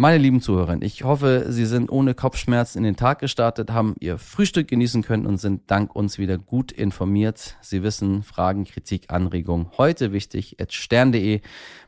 Meine 0.00 0.16
lieben 0.16 0.40
Zuhörer, 0.40 0.78
ich 0.80 1.04
hoffe, 1.04 1.44
Sie 1.50 1.66
sind 1.66 1.92
ohne 1.92 2.14
Kopfschmerzen 2.14 2.78
in 2.78 2.84
den 2.84 2.96
Tag 2.96 3.18
gestartet, 3.18 3.70
haben 3.70 3.96
Ihr 4.00 4.16
Frühstück 4.16 4.66
genießen 4.66 5.02
können 5.02 5.26
und 5.26 5.36
sind 5.36 5.70
dank 5.70 5.94
uns 5.94 6.16
wieder 6.16 6.38
gut 6.38 6.72
informiert. 6.72 7.58
Sie 7.60 7.82
wissen, 7.82 8.22
Fragen, 8.22 8.64
Kritik, 8.64 9.10
Anregungen. 9.12 9.66
Heute 9.76 10.14
wichtig, 10.14 10.56
at 10.58 10.72
stern.de, 10.72 11.42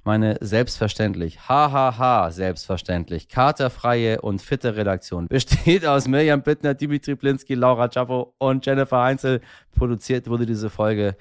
meine 0.05 0.37
selbstverständlich, 0.43 1.49
hahaha, 1.49 2.31
selbstverständlich, 2.33 3.29
katerfreie 3.29 4.21
und 4.21 4.43
fitte 4.43 4.77
Redaktion 4.77 5.27
besteht 5.29 5.87
aus 5.87 6.07
Mirjam 6.07 6.43
Bittner, 6.43 6.75
Dimitri 6.75 7.15
Blinski, 7.15 7.55
Laura 7.55 7.89
Czapo 7.89 8.35
und 8.37 8.67
Jennifer 8.67 9.01
Heinzel. 9.01 9.41
Produziert 9.75 10.29
wurde 10.29 10.45
diese 10.45 10.69
Folge 10.69 11.17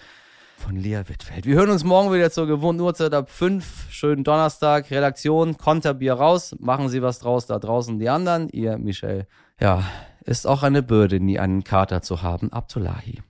von 0.62 0.76
Lea 0.76 1.02
Wittfeld. 1.08 1.46
Wir 1.46 1.56
hören 1.56 1.72
uns 1.72 1.84
morgen 1.84 2.14
wieder 2.14 2.32
zur 2.32 2.46
gewohnten 2.46 2.82
Uhrzeit 2.82 3.14
ab 3.14 3.30
5. 3.30 3.88
Schönen 3.90 4.24
Donnerstag. 4.24 4.92
Redaktion, 4.92 5.58
Konterbier 5.58 6.14
raus. 6.14 6.56
Machen 6.60 6.88
Sie 6.88 7.02
was 7.02 7.20
draus 7.20 7.48
da 7.48 7.58
draußen 7.58 8.00
die 8.00 8.10
anderen. 8.10 8.48
Ihr 8.50 8.78
Michel. 8.78 9.26
Ja, 9.60 9.84
ist 10.24 10.46
auch 10.46 10.64
eine 10.64 10.84
Bürde, 10.84 11.20
nie 11.20 11.40
einen 11.40 11.64
Kater 11.64 12.02
zu 12.02 12.22
haben. 12.22 12.54
Abdullahi. 12.54 13.22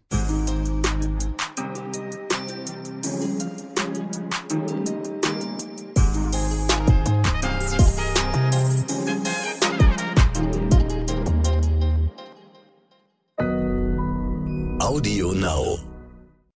Audio 14.80 15.32
Now. 15.34 15.91